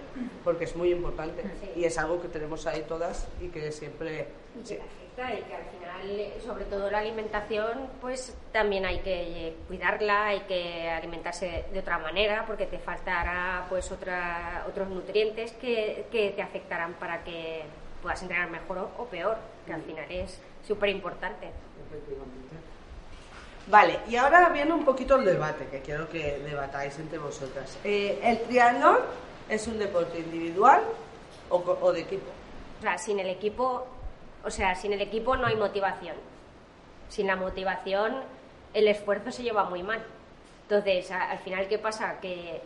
porque 0.44 0.64
es 0.64 0.76
muy 0.76 0.90
importante 0.92 1.42
Sí. 1.60 1.72
y 1.80 1.84
es 1.84 1.98
algo 1.98 2.20
que 2.22 2.28
tenemos 2.28 2.66
ahí 2.66 2.84
todas 2.88 3.26
y 3.40 3.48
que 3.48 3.72
siempre 3.72 4.28
sí. 4.64 4.78
Y 5.18 5.42
que 5.42 5.54
al 5.54 5.64
final, 5.64 6.32
sobre 6.46 6.64
todo 6.66 6.90
la 6.90 6.98
alimentación, 6.98 7.90
pues 8.00 8.36
también 8.52 8.86
hay 8.86 9.00
que 9.00 9.48
eh, 9.48 9.56
cuidarla, 9.66 10.26
hay 10.26 10.40
que 10.40 10.88
alimentarse 10.88 11.64
de 11.72 11.78
otra 11.80 11.98
manera 11.98 12.44
porque 12.46 12.66
te 12.66 12.78
faltará 12.78 13.66
pues 13.68 13.90
otra, 13.90 14.64
otros 14.68 14.88
nutrientes 14.88 15.52
que, 15.52 16.06
que 16.12 16.30
te 16.30 16.42
afectarán 16.42 16.94
para 16.94 17.24
que 17.24 17.64
puedas 18.00 18.22
entrenar 18.22 18.48
mejor 18.48 18.78
o, 18.78 18.90
o 19.02 19.06
peor, 19.06 19.36
que 19.66 19.72
al 19.72 19.82
final 19.82 20.04
es 20.08 20.40
súper 20.66 20.90
importante. 20.90 21.50
Vale, 23.66 23.98
y 24.08 24.16
ahora 24.16 24.48
viene 24.50 24.72
un 24.72 24.84
poquito 24.84 25.16
el 25.16 25.24
debate 25.24 25.66
que 25.66 25.80
quiero 25.80 26.08
que 26.08 26.38
debatáis 26.38 26.96
entre 26.98 27.18
vosotras. 27.18 27.76
Eh, 27.84 28.20
¿El 28.22 28.38
triatlón 28.42 28.98
es 29.48 29.66
un 29.66 29.78
deporte 29.78 30.20
individual 30.20 30.82
o, 31.50 31.56
o 31.56 31.92
de 31.92 32.00
equipo? 32.00 32.30
O 32.78 32.82
sea, 32.82 32.96
sin 32.96 33.18
el 33.18 33.28
equipo, 33.28 33.86
o 34.48 34.50
sea, 34.50 34.74
sin 34.74 34.94
el 34.94 35.02
equipo 35.02 35.36
no 35.36 35.46
hay 35.46 35.56
motivación. 35.56 36.16
Sin 37.10 37.26
la 37.26 37.36
motivación, 37.36 38.14
el 38.72 38.88
esfuerzo 38.88 39.30
se 39.30 39.42
lleva 39.42 39.64
muy 39.64 39.82
mal. 39.82 40.02
Entonces, 40.62 41.10
al 41.10 41.38
final, 41.40 41.68
¿qué 41.68 41.78
pasa? 41.78 42.18
Que 42.20 42.62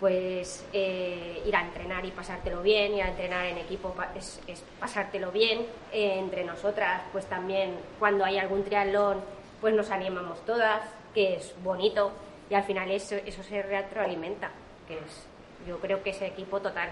pues 0.00 0.64
eh, 0.72 1.42
ir 1.46 1.54
a 1.54 1.60
entrenar 1.60 2.04
y 2.04 2.10
pasártelo 2.10 2.62
bien, 2.62 2.94
ir 2.94 3.02
a 3.02 3.08
entrenar 3.08 3.44
en 3.46 3.58
equipo 3.58 3.94
es, 4.16 4.40
es 4.46 4.64
pasártelo 4.80 5.30
bien. 5.30 5.66
Eh, 5.92 6.18
entre 6.18 6.44
nosotras, 6.44 7.02
pues 7.12 7.26
también 7.26 7.76
cuando 7.98 8.24
hay 8.24 8.38
algún 8.38 8.64
triatlón, 8.64 9.20
pues 9.60 9.74
nos 9.74 9.90
animamos 9.90 10.44
todas, 10.46 10.82
que 11.14 11.36
es 11.36 11.54
bonito, 11.62 12.10
y 12.48 12.54
al 12.54 12.64
final 12.64 12.90
eso, 12.90 13.16
eso 13.16 13.42
se 13.42 13.62
retroalimenta, 13.62 14.50
que 14.88 14.94
es, 14.94 15.26
yo 15.68 15.78
creo 15.78 16.02
que 16.02 16.10
es 16.10 16.22
equipo 16.22 16.60
total, 16.60 16.88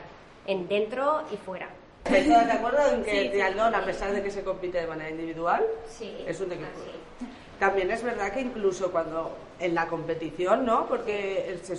en 0.46 0.68
dentro 0.68 1.22
y 1.32 1.36
fuera. 1.38 1.68
¿Estás 2.04 2.46
de 2.46 2.52
acuerdo 2.52 2.78
en 2.92 3.04
que 3.04 3.10
Sí, 3.10 3.16
el 3.18 3.24
sí, 3.24 3.30
triatlón, 3.30 3.74
a 3.74 3.84
pesar 3.84 4.12
de 4.12 4.22
que 4.22 4.30
se 4.30 4.42
compite 4.42 4.80
de 4.80 4.86
manera 4.86 5.10
individual, 5.10 5.64
Sí, 5.88 6.24
es 6.26 6.40
un 6.40 6.50
equipo? 6.52 6.68
así. 6.74 7.26
También 7.58 7.90
es 7.90 8.02
verdad 8.02 8.32
que 8.32 8.40
incluso 8.40 8.90
cuando 8.90 9.36
en 9.58 9.74
la 9.74 9.86
competición, 9.86 10.64
¿no? 10.64 10.86
Porque 10.86 11.46
el- 11.50 11.60
se 11.62 11.76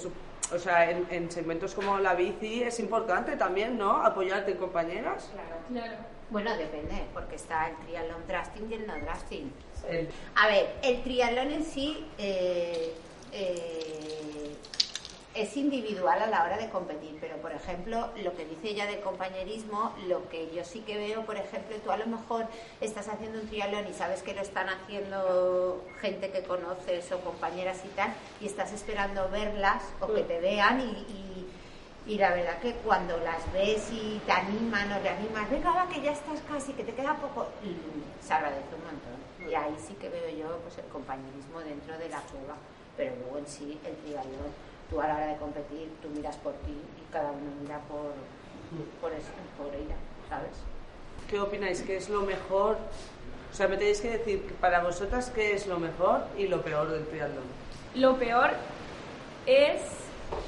o 0.54 0.60
sea, 0.60 0.92
en, 0.92 1.08
en 1.10 1.32
segmentos 1.32 1.74
como 1.74 1.98
la 2.00 2.14
bici 2.14 2.62
es 2.62 2.80
importante 2.82 3.38
también, 3.38 3.78
¿no? 3.78 4.04
Apoyarte 4.06 4.52
en 4.52 4.58
compañeras. 4.58 5.30
Claro. 5.70 5.96
Bueno, 6.30 6.56
depende, 6.58 7.04
porque 7.14 7.36
está 7.36 7.70
el 7.70 7.76
triatlón 7.78 8.28
drafting 8.28 8.70
y 8.70 8.74
el 8.76 8.86
no 8.88 8.94
drafting. 9.00 9.52
El- 9.90 10.10
A 10.36 10.48
ver, 10.48 10.76
el 10.84 11.02
triatlón 11.04 11.52
en 11.52 11.64
sí 11.64 12.06
eh, 12.18 12.94
eh, 13.32 14.56
es 15.34 15.56
individual 15.56 16.22
a 16.22 16.28
la 16.28 16.44
hora 16.44 16.58
de 16.58 16.70
competir, 16.70 17.18
pero 17.22 17.38
por 17.38 17.52
ejemplo, 17.54 18.10
lo 18.18 18.36
que 18.36 18.46
dice 18.46 18.70
ella 18.70 18.86
del 18.86 19.00
compañerismo, 19.00 19.94
lo 20.08 20.28
que 20.30 20.52
yo 20.54 20.66
sí 20.66 20.82
que 20.82 20.98
veo, 20.98 21.26
por 21.26 21.38
ejemplo, 21.38 21.78
tú 21.84 21.90
a 21.92 21.98
lo 21.98 22.06
mejor 22.08 22.48
estás 22.82 23.08
haciendo 23.08 23.40
un 23.40 23.48
triatlón 23.48 23.88
y 23.88 23.94
sabes 23.94 24.24
que 24.24 24.34
lo 24.34 24.42
están 24.42 24.68
haciendo 24.70 25.82
gente 26.02 26.32
que 26.32 26.44
conoces 26.44 27.10
o 27.14 27.20
compañeras 27.22 27.80
y 27.86 27.90
tal, 27.90 28.14
y 28.42 28.46
estás 28.48 28.74
esperando 28.74 29.30
verlas 29.30 29.84
o 30.02 30.08
que 30.14 30.24
te 30.24 30.40
vean 30.42 30.82
y, 30.82 30.84
y- 30.84 31.48
y 32.08 32.18
la 32.18 32.32
verdad 32.32 32.58
que 32.60 32.74
cuando 32.84 33.16
las 33.20 33.54
ves 33.54 33.90
y 33.92 34.20
te 34.26 34.32
animan 34.32 34.92
o 34.92 34.98
te 35.02 35.10
animas, 35.10 35.50
venga, 35.52 35.72
va, 35.72 35.88
que 35.88 36.02
ya 36.02 36.12
estás 36.12 36.42
casi, 36.50 36.74
que 36.74 36.84
te 36.84 36.94
queda 36.96 37.16
poco, 37.16 37.48
y 37.64 37.78
se 38.26 38.34
agradece 38.34 38.74
un 38.76 38.84
montón. 38.84 39.50
Y 39.50 39.54
ahí 39.54 39.76
sí 39.88 39.94
que 39.94 40.10
veo 40.10 40.30
yo 40.32 40.58
pues, 40.64 40.78
el 40.80 40.86
compañerismo 40.86 41.60
dentro 41.60 41.96
de 42.00 42.10
la 42.10 42.20
prueba. 42.22 42.56
Pero 42.98 43.16
luego 43.18 43.38
en 43.38 43.48
sí, 43.48 43.80
el 43.86 43.96
triatlón, 43.98 44.52
tú 44.92 45.02
a 45.02 45.08
la 45.08 45.16
hora 45.16 45.28
de 45.28 45.38
competir, 45.38 45.90
tú 46.02 46.10
miras 46.10 46.36
por 46.38 46.54
ti 46.54 46.72
y 46.72 47.12
cada 47.12 47.32
uno 47.32 47.50
mira 47.62 47.80
por, 47.88 48.12
por, 49.00 49.12
eso, 49.14 49.30
por 49.58 49.74
ella, 49.74 49.96
¿sabes? 50.30 50.52
¿Qué 51.30 51.40
opináis? 51.40 51.82
¿Qué 51.82 51.96
es 51.96 52.10
lo 52.10 52.22
mejor? 52.22 52.78
O 53.52 53.56
sea, 53.56 53.68
me 53.68 53.78
tenéis 53.78 54.02
que 54.02 54.12
decir 54.12 54.54
para 54.60 54.84
vosotras 54.84 55.32
qué 55.34 55.54
es 55.54 55.66
lo 55.66 55.80
mejor 55.80 56.26
y 56.38 56.48
lo 56.48 56.62
peor 56.62 56.90
del 56.92 57.06
triatlón. 57.08 57.44
Lo 57.96 58.18
peor 58.18 58.52
es 59.46 59.82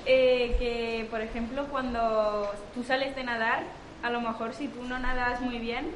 eh, 0.06 0.56
que, 0.60 1.08
por 1.10 1.22
ejemplo, 1.22 1.66
cuando 1.72 2.52
tú 2.74 2.84
sales 2.84 3.16
de 3.16 3.24
nadar, 3.24 3.64
a 4.04 4.10
lo 4.10 4.20
mejor 4.20 4.54
si 4.54 4.68
tú 4.68 4.84
no 4.84 5.00
nadas 5.00 5.40
muy 5.40 5.60
bien, 5.60 5.90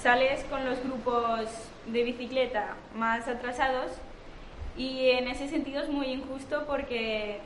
sales 0.00 0.44
con 0.44 0.64
los 0.64 0.82
grupos 0.82 1.48
de 1.86 2.02
bicicleta 2.02 2.74
más 2.96 3.28
atrasados 3.28 3.92
y 4.76 5.10
en 5.10 5.28
ese 5.28 5.48
sentido 5.48 5.82
es 5.82 5.88
muy 5.88 6.06
injusto 6.06 6.64
porque 6.66 7.40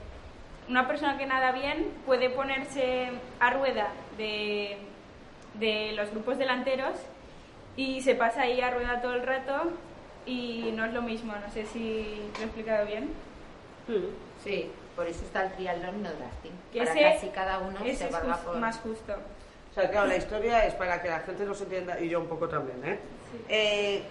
una 0.68 0.87
persona 0.87 1.16
que 1.18 1.26
nada 1.26 1.52
bien 1.52 1.88
puede 2.07 2.31
ponerse 2.31 3.09
a 3.40 3.50
rueda 3.50 3.88
de, 4.16 4.78
de 5.54 5.92
los 5.92 6.11
grupos 6.11 6.38
delanteros 6.38 6.94
y 7.76 8.02
se 8.02 8.14
pasa 8.14 8.42
ahí 8.42 8.61
a 8.61 8.70
rueda 8.70 9.00
todo 9.00 9.14
el 9.14 9.22
rato 9.22 9.70
y 10.26 10.72
no 10.74 10.85
es 10.85 10.92
lo 10.92 11.00
mismo, 11.02 11.33
no 11.35 11.50
sé 11.52 11.64
si 11.66 12.20
lo 12.37 12.40
he 12.40 12.44
explicado 12.44 12.87
bien. 12.87 13.11
Sí, 14.44 14.70
por 14.94 15.07
eso 15.07 15.24
está 15.24 15.44
el 15.46 15.52
triatlón 15.52 16.02
no 16.02 16.11
drafting. 16.11 16.52
Que 16.72 16.78
para 16.81 16.90
ese- 16.92 17.07
así 17.07 17.28
cada 17.35 17.59
uno 17.61 17.78
ese 17.85 17.96
se 17.96 18.04
es 18.07 18.12
valga 18.12 18.35
jus- 18.35 18.44
por... 18.44 18.57
más 18.59 18.78
justo. 18.78 19.14
O 19.70 19.74
sea, 19.74 19.90
claro, 19.90 20.09
la 20.09 20.16
historia 20.16 20.66
es 20.66 20.74
para 20.74 21.00
que 21.00 21.09
la 21.09 21.20
gente 21.20 21.44
nos 21.44 21.61
entienda, 21.61 21.98
y 22.00 22.09
yo 22.09 22.20
un 22.20 22.26
poco 22.26 22.48
también, 22.48 22.78
¿eh? 22.85 22.98
Eh, 23.48 24.02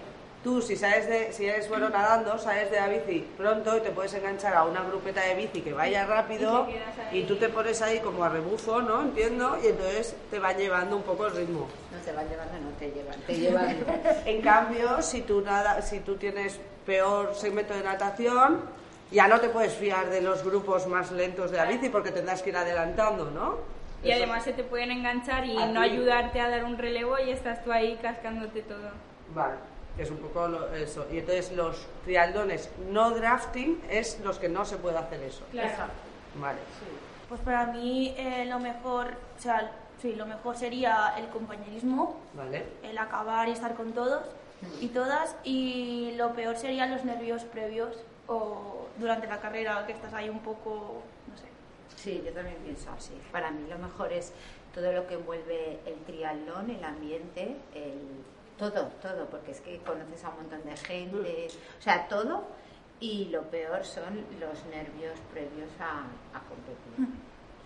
tú, 0.43 0.62
si 0.62 0.76
sabes 0.76 1.08
de, 1.08 1.34
si 1.34 1.45
eres 1.45 1.67
bueno 1.69 1.89
nadando, 1.89 2.38
sabes 2.38 2.71
de 2.71 2.80
la 2.80 2.88
bici 2.88 3.28
pronto 3.38 3.76
y 3.78 3.82
te 3.82 3.91
puedes 3.91 4.13
enganchar 4.13 4.54
a 4.56 4.63
una 4.63 4.82
grupeta 4.84 5.21
de 5.21 5.36
bici 5.36 5.62
que 5.62 5.73
vaya 5.73 6.06
rápido 6.06 6.67
Y 7.12 7.19
y 7.19 7.23
tú 7.23 7.36
te 7.38 7.50
pones 7.50 7.82
ahí 7.82 8.00
como 8.00 8.23
a 8.23 8.30
rebufo, 8.30 8.82
¿no? 8.82 9.02
Entiendo, 9.02 9.58
y 9.63 9.67
entonces 9.67 10.15
te 10.30 10.39
va 10.39 10.54
llevando 10.54 10.95
un 10.95 11.04
poco 11.04 11.28
el 11.28 11.36
ritmo. 11.36 11.67
No 11.91 11.97
te 12.00 12.12
van 12.12 12.28
llevando, 12.30 12.54
no 12.60 12.69
te 12.78 12.91
llevan, 12.91 13.19
te 13.21 13.34
llevan. 13.39 13.78
En 14.26 14.41
cambio, 14.41 15.02
si 15.02 15.21
tú, 15.21 15.41
nada, 15.41 15.82
si 15.82 16.00
tú 16.02 16.15
tienes 16.15 16.60
peor 16.86 17.34
segmento 17.36 17.73
de 17.73 17.84
natación, 17.84 18.62
ya 19.12 19.28
no 19.28 19.39
te 19.39 19.50
puedes 19.50 19.73
fiar 19.73 20.10
de 20.10 20.21
los 20.21 20.43
grupos 20.43 20.86
más 20.88 21.12
lentos 21.12 21.52
de 21.52 21.58
la 21.58 21.65
bici 21.65 21.89
porque 21.89 22.12
tendrás 22.12 22.41
que 22.41 22.50
ir 22.50 22.58
adelantando, 22.58 23.32
¿no? 23.32 23.56
Y 24.04 24.12
Eso- 24.12 24.17
además 24.23 24.43
se 24.43 24.54
te 24.54 24.63
pueden 24.63 24.91
enganchar 24.91 25.45
y 25.45 25.58
A 25.58 25.65
no 25.65 25.82
ti. 25.82 25.89
ayudarte 25.89 26.39
a 26.39 26.50
dar 26.50 26.63
un 26.65 26.78
relevo 26.78 27.17
y 27.19 27.32
estás 27.32 27.63
tú 27.63 27.71
ahí 27.71 27.97
cascándote 28.02 28.62
todo. 28.62 28.89
Vale, 29.34 29.56
es 29.98 30.10
un 30.12 30.18
poco 30.18 30.48
lo- 30.48 30.74
eso. 30.74 31.06
Y 31.12 31.20
entonces 31.20 31.52
los 31.54 31.86
triatlones 32.06 32.70
no 32.92 33.12
drafting 33.12 33.82
es 33.90 34.20
los 34.24 34.38
que 34.40 34.50
no 34.50 34.66
se 34.66 34.78
puede 34.78 34.98
hacer 34.98 35.22
eso. 35.24 35.44
Claro. 35.52 35.92
Vale. 36.36 36.60
Pues 37.30 37.42
para 37.42 37.66
mí 37.68 38.14
eh, 38.18 38.46
lo 38.46 38.60
mejor, 38.60 39.08
o 39.38 39.42
sea, 39.42 39.72
sí, 40.02 40.14
lo 40.16 40.26
mejor 40.26 40.56
sería 40.56 41.14
el 41.18 41.28
compañerismo, 41.30 42.16
Vale. 42.36 42.66
el 42.84 42.98
acabar 42.98 43.48
y 43.50 43.52
estar 43.52 43.76
con 43.76 43.92
todos 43.94 44.24
y 44.82 44.88
todas, 44.88 45.36
y 45.44 46.14
lo 46.16 46.34
peor 46.34 46.56
serían 46.58 46.90
los 46.92 47.04
nervios 47.06 47.44
previos 47.44 47.96
o 48.28 48.88
durante 48.98 49.28
la 49.28 49.40
carrera, 49.40 49.86
que 49.86 49.94
estás 49.94 50.14
ahí 50.14 50.30
un 50.30 50.40
poco, 50.40 51.02
no 51.30 51.38
sé. 51.38 51.46
Sí, 51.96 52.24
yo 52.26 52.32
también 52.34 52.58
pienso 52.64 52.90
así. 52.92 53.14
Para 53.32 53.52
mí 53.52 53.66
lo 53.70 53.78
mejor 53.78 54.12
es 54.14 54.32
todo 54.74 54.92
lo 54.92 55.06
que 55.08 55.16
envuelve 55.16 55.80
el 55.86 55.96
triatlón, 56.06 56.70
el 56.72 56.84
ambiente, 56.84 57.56
el 57.76 58.00
todo, 58.58 58.88
todo, 59.02 59.26
porque 59.30 59.52
es 59.52 59.62
que 59.62 59.78
conoces 59.80 60.24
a 60.24 60.30
un 60.30 60.36
montón 60.38 60.63
de 60.65 60.76
gente, 60.78 61.48
o 61.80 61.82
sea, 61.82 62.08
todo. 62.08 62.43
Y 63.00 63.26
lo 63.26 63.43
peor 63.43 63.86
son 63.86 64.26
los 64.39 64.65
nervios 64.65 65.13
previos 65.32 65.70
a, 65.80 66.00
a 66.36 66.41
competir. 66.41 67.15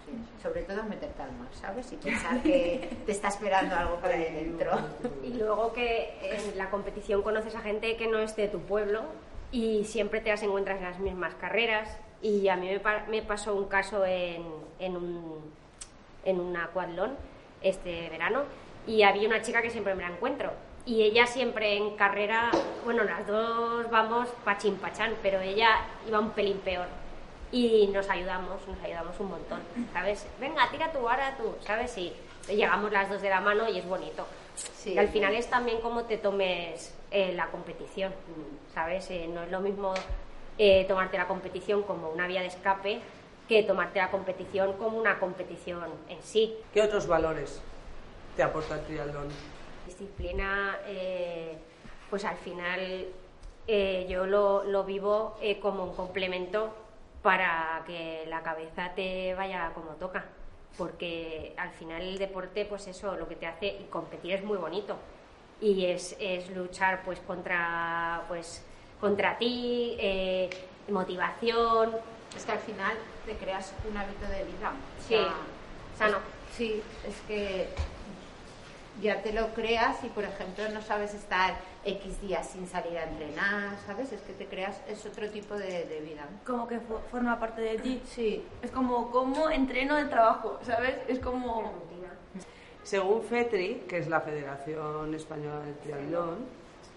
Sí, 0.05 0.41
sobre 0.43 0.63
todo 0.63 0.83
meterte 0.83 1.21
al 1.21 1.31
mar, 1.33 1.47
¿sabes? 1.53 1.89
Y 1.93 1.95
pensar 1.95 2.41
que 2.43 2.97
te 3.05 3.11
está 3.13 3.29
esperando 3.29 3.73
algo 3.75 3.95
por 3.97 4.09
ahí 4.09 4.23
dentro. 4.33 4.71
Y 5.23 5.29
luego 5.35 5.71
que 5.71 6.17
en 6.21 6.57
la 6.57 6.69
competición 6.69 7.21
conoces 7.21 7.55
a 7.55 7.61
gente 7.61 7.95
que 7.95 8.07
no 8.07 8.19
es 8.19 8.35
de 8.35 8.49
tu 8.49 8.59
pueblo 8.59 9.03
y 9.53 9.85
siempre 9.85 10.19
te 10.19 10.29
las 10.31 10.43
encuentras 10.43 10.79
en 10.79 10.83
las 10.83 10.99
mismas 10.99 11.33
carreras. 11.35 11.97
Y 12.21 12.49
a 12.49 12.57
mí 12.57 12.67
me, 12.67 12.79
pa- 12.81 13.05
me 13.07 13.21
pasó 13.21 13.55
un 13.55 13.65
caso 13.69 14.05
en, 14.05 14.43
en 14.79 14.97
un 14.97 15.51
en 16.25 16.39
un 16.39 16.55
aquatlón 16.55 17.15
este 17.63 18.09
verano 18.09 18.43
y 18.85 19.01
había 19.03 19.27
una 19.27 19.41
chica 19.41 19.61
que 19.61 19.71
siempre 19.71 19.95
me 19.95 20.03
la 20.03 20.09
encuentro 20.09 20.51
y 20.85 21.03
ella 21.03 21.27
siempre 21.27 21.77
en 21.77 21.95
carrera, 21.95 22.51
bueno, 22.83 23.03
las 23.03 23.25
dos 23.27 23.89
vamos 23.89 24.29
pachín 24.43 24.75
pachán, 24.77 25.13
pero 25.21 25.39
ella 25.39 25.81
iba 26.07 26.19
un 26.19 26.31
pelín 26.31 26.57
peor 26.59 26.87
y 27.51 27.87
nos 27.87 28.09
ayudamos, 28.09 28.67
nos 28.67 28.81
ayudamos 28.83 29.19
un 29.19 29.29
montón, 29.29 29.59
¿sabes? 29.93 30.25
Venga, 30.39 30.69
tira 30.71 30.91
tú, 30.91 30.99
ahora 30.99 31.35
tú, 31.37 31.53
¿sabes? 31.65 31.97
Y 31.97 32.13
llegamos 32.47 32.91
las 32.91 33.09
dos 33.09 33.21
de 33.21 33.29
la 33.29 33.41
mano 33.41 33.69
y 33.69 33.77
es 33.77 33.85
bonito. 33.85 34.25
Sí. 34.55 34.93
Y 34.93 34.97
al 34.97 35.09
final 35.09 35.35
es 35.35 35.49
también 35.49 35.81
cómo 35.81 36.03
te 36.05 36.17
tomes 36.17 36.93
eh, 37.11 37.33
la 37.33 37.47
competición, 37.47 38.13
¿sabes? 38.73 39.09
Eh, 39.11 39.29
no 39.31 39.43
es 39.43 39.51
lo 39.51 39.59
mismo 39.59 39.93
eh, 40.57 40.85
tomarte 40.87 41.17
la 41.17 41.27
competición 41.27 41.83
como 41.83 42.09
una 42.09 42.27
vía 42.27 42.41
de 42.41 42.47
escape 42.47 43.01
que 43.47 43.63
tomarte 43.63 43.99
la 43.99 44.09
competición 44.09 44.73
como 44.73 44.97
una 44.97 45.19
competición 45.19 45.83
en 46.07 46.21
sí. 46.23 46.55
¿Qué 46.73 46.81
otros 46.81 47.05
valores 47.05 47.61
te 48.35 48.43
aporta 48.43 48.75
el 48.75 48.85
triatlón? 48.85 49.27
Disciplina, 50.01 50.77
eh, 50.87 51.57
pues 52.09 52.23
al 52.23 52.37
final 52.37 53.07
eh, 53.67 54.05
yo 54.09 54.25
lo, 54.25 54.63
lo 54.63 54.83
vivo 54.85 55.37
eh, 55.41 55.59
como 55.59 55.83
un 55.83 55.93
complemento 55.95 56.73
para 57.21 57.83
que 57.85 58.23
la 58.27 58.41
cabeza 58.41 58.91
te 58.95 59.33
vaya 59.35 59.71
como 59.73 59.91
toca. 59.91 60.23
Porque 60.77 61.53
al 61.57 61.71
final 61.71 62.01
el 62.01 62.17
deporte, 62.17 62.63
pues 62.65 62.87
eso, 62.87 63.17
lo 63.17 63.27
que 63.27 63.35
te 63.35 63.45
hace, 63.47 63.67
y 63.67 63.87
competir 63.89 64.33
es 64.33 64.43
muy 64.43 64.57
bonito. 64.57 64.95
Y 65.59 65.85
es, 65.85 66.15
es 66.19 66.49
luchar 66.51 67.03
pues 67.03 67.19
contra, 67.19 68.23
pues, 68.29 68.63
contra 69.01 69.37
ti, 69.37 69.97
motivación, 70.89 71.95
Es 72.35 72.45
que 72.45 72.51
al 72.53 72.59
final 72.59 72.93
te 73.25 73.35
creas 73.35 73.73
un 73.89 73.97
hábito 73.97 74.25
de 74.25 74.45
vida. 74.45 74.71
O 74.71 75.01
Sí, 75.01 75.15
sea, 75.15 75.33
sano. 75.97 76.17
sí, 76.55 76.81
es 77.05 77.15
que 77.27 77.67
ya 79.01 79.21
te 79.21 79.33
lo 79.33 79.47
creas 79.53 80.03
y, 80.03 80.07
por 80.07 80.23
ejemplo, 80.23 80.69
no 80.69 80.81
sabes 80.81 81.13
estar 81.13 81.55
X 81.83 82.21
días 82.21 82.47
sin 82.49 82.67
salir 82.67 82.97
a 82.97 83.03
entrenar, 83.05 83.75
¿sabes? 83.85 84.11
Es 84.11 84.21
que 84.21 84.33
te 84.33 84.45
creas, 84.45 84.79
es 84.87 85.05
otro 85.05 85.29
tipo 85.29 85.55
de, 85.55 85.85
de 85.85 85.99
vida. 86.01 86.27
Como 86.45 86.67
que 86.67 86.77
fo- 86.77 87.01
forma 87.09 87.39
parte 87.39 87.61
de 87.61 87.77
ti. 87.79 88.01
Sí, 88.05 88.45
Es 88.61 88.71
como 88.71 89.09
cómo 89.11 89.49
entreno 89.49 89.97
el 89.97 90.09
trabajo, 90.09 90.59
¿sabes? 90.65 90.95
Es 91.07 91.19
como... 91.19 91.71
Según 92.83 93.21
FETRI, 93.23 93.83
que 93.87 93.99
es 93.99 94.07
la 94.07 94.21
Federación 94.21 95.13
Española 95.13 95.59
del 95.61 95.75
Triatlón, 95.77 96.37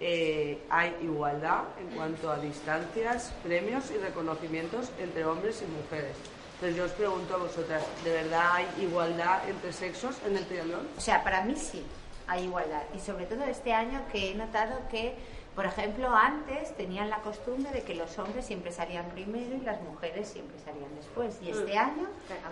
eh, 0.01 0.63
hay 0.71 0.97
igualdad 1.03 1.65
en 1.79 1.95
cuanto 1.95 2.31
a 2.31 2.39
distancias, 2.39 3.33
premios 3.43 3.91
y 3.91 3.99
reconocimientos 3.99 4.91
entre 4.99 5.25
hombres 5.27 5.63
y 5.63 5.71
mujeres. 5.71 6.17
Entonces 6.65 6.79
yo 6.79 6.87
os 6.87 6.93
pregunto 6.93 7.35
a 7.35 7.37
vosotras, 7.37 7.83
¿de 8.05 8.11
verdad 8.11 8.53
hay 8.55 8.67
igualdad 8.81 9.47
entre 9.47 9.71
sexos 9.71 10.17
en 10.27 10.35
el 10.35 10.47
triatlón? 10.47 10.89
o 10.97 11.01
sea, 11.01 11.23
para 11.23 11.45
mí 11.45 11.55
sí 11.57 11.85
hay 12.27 12.45
igualdad. 12.45 12.81
Y 12.97 13.01
sobre 13.01 13.27
todo 13.27 13.45
este 13.45 13.75
año 13.75 14.01
que 14.11 14.31
he 14.31 14.35
notado 14.35 14.81
que 14.91 15.15
Por 15.55 15.67
ejemplo, 15.67 16.09
antes 16.09 16.75
tenían 16.77 17.11
la 17.11 17.19
costumbre 17.19 17.71
de 17.71 17.83
que 17.83 17.95
los 17.95 18.19
hombres 18.19 18.45
siempre 18.45 18.73
salían 18.73 19.09
primero 19.11 19.55
y 19.55 19.61
las 19.61 19.81
mujeres 19.83 20.27
siempre 20.27 20.59
salían 20.59 20.93
después. 20.97 21.39
Y 21.43 21.51
este 21.51 21.79
año, 21.79 22.09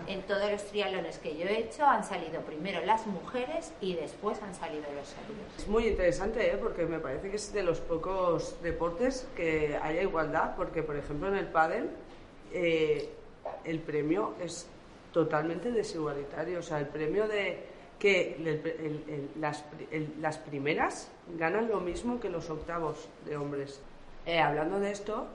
en 0.07 0.21
todos 0.21 0.49
los 0.49 0.63
triatlones 0.67 1.17
que 1.17 1.35
yo 1.35 1.45
he 1.45 1.57
hecho, 1.57 1.85
han 1.85 2.05
salido 2.05 2.39
primero 2.43 2.79
las 2.85 3.05
mujeres 3.05 3.73
y 3.81 3.95
después 3.95 4.41
han 4.41 4.55
salido 4.55 4.85
los 4.95 5.13
hombres. 5.17 5.47
Es 5.57 5.67
muy 5.67 5.87
interesante, 5.87 6.49
¿eh? 6.49 6.57
porque 6.57 6.85
me 6.85 6.99
parece 6.99 7.29
que 7.29 7.35
es 7.35 7.51
de 7.51 7.63
los 7.63 7.81
pocos 7.81 8.55
deportes 8.61 9.27
que 9.35 9.77
haya 9.81 10.01
igualdad, 10.01 10.55
porque 10.55 10.81
por 10.81 10.95
ejemplo 10.95 11.27
en 11.27 11.35
el 11.35 11.47
pádel 11.47 11.89
eh, 12.53 13.09
el 13.63 13.79
premio 13.79 14.33
es 14.41 14.67
totalmente 15.11 15.71
desigualitario. 15.71 16.59
O 16.59 16.61
sea, 16.61 16.79
el 16.79 16.87
premio 16.87 17.27
de 17.27 17.73
que 17.99 18.35
las, 19.39 19.63
las, 20.19 20.37
primeras 20.39 21.09
ganan 21.37 21.69
lo 21.69 21.79
mismo 21.79 22.19
que 22.19 22.29
los 22.29 22.49
octavos 22.49 23.07
de 23.25 23.37
hombres. 23.37 23.79
Eh, 24.25 24.39
hablando 24.39 24.79
de 24.79 24.91
esto, 24.91 25.27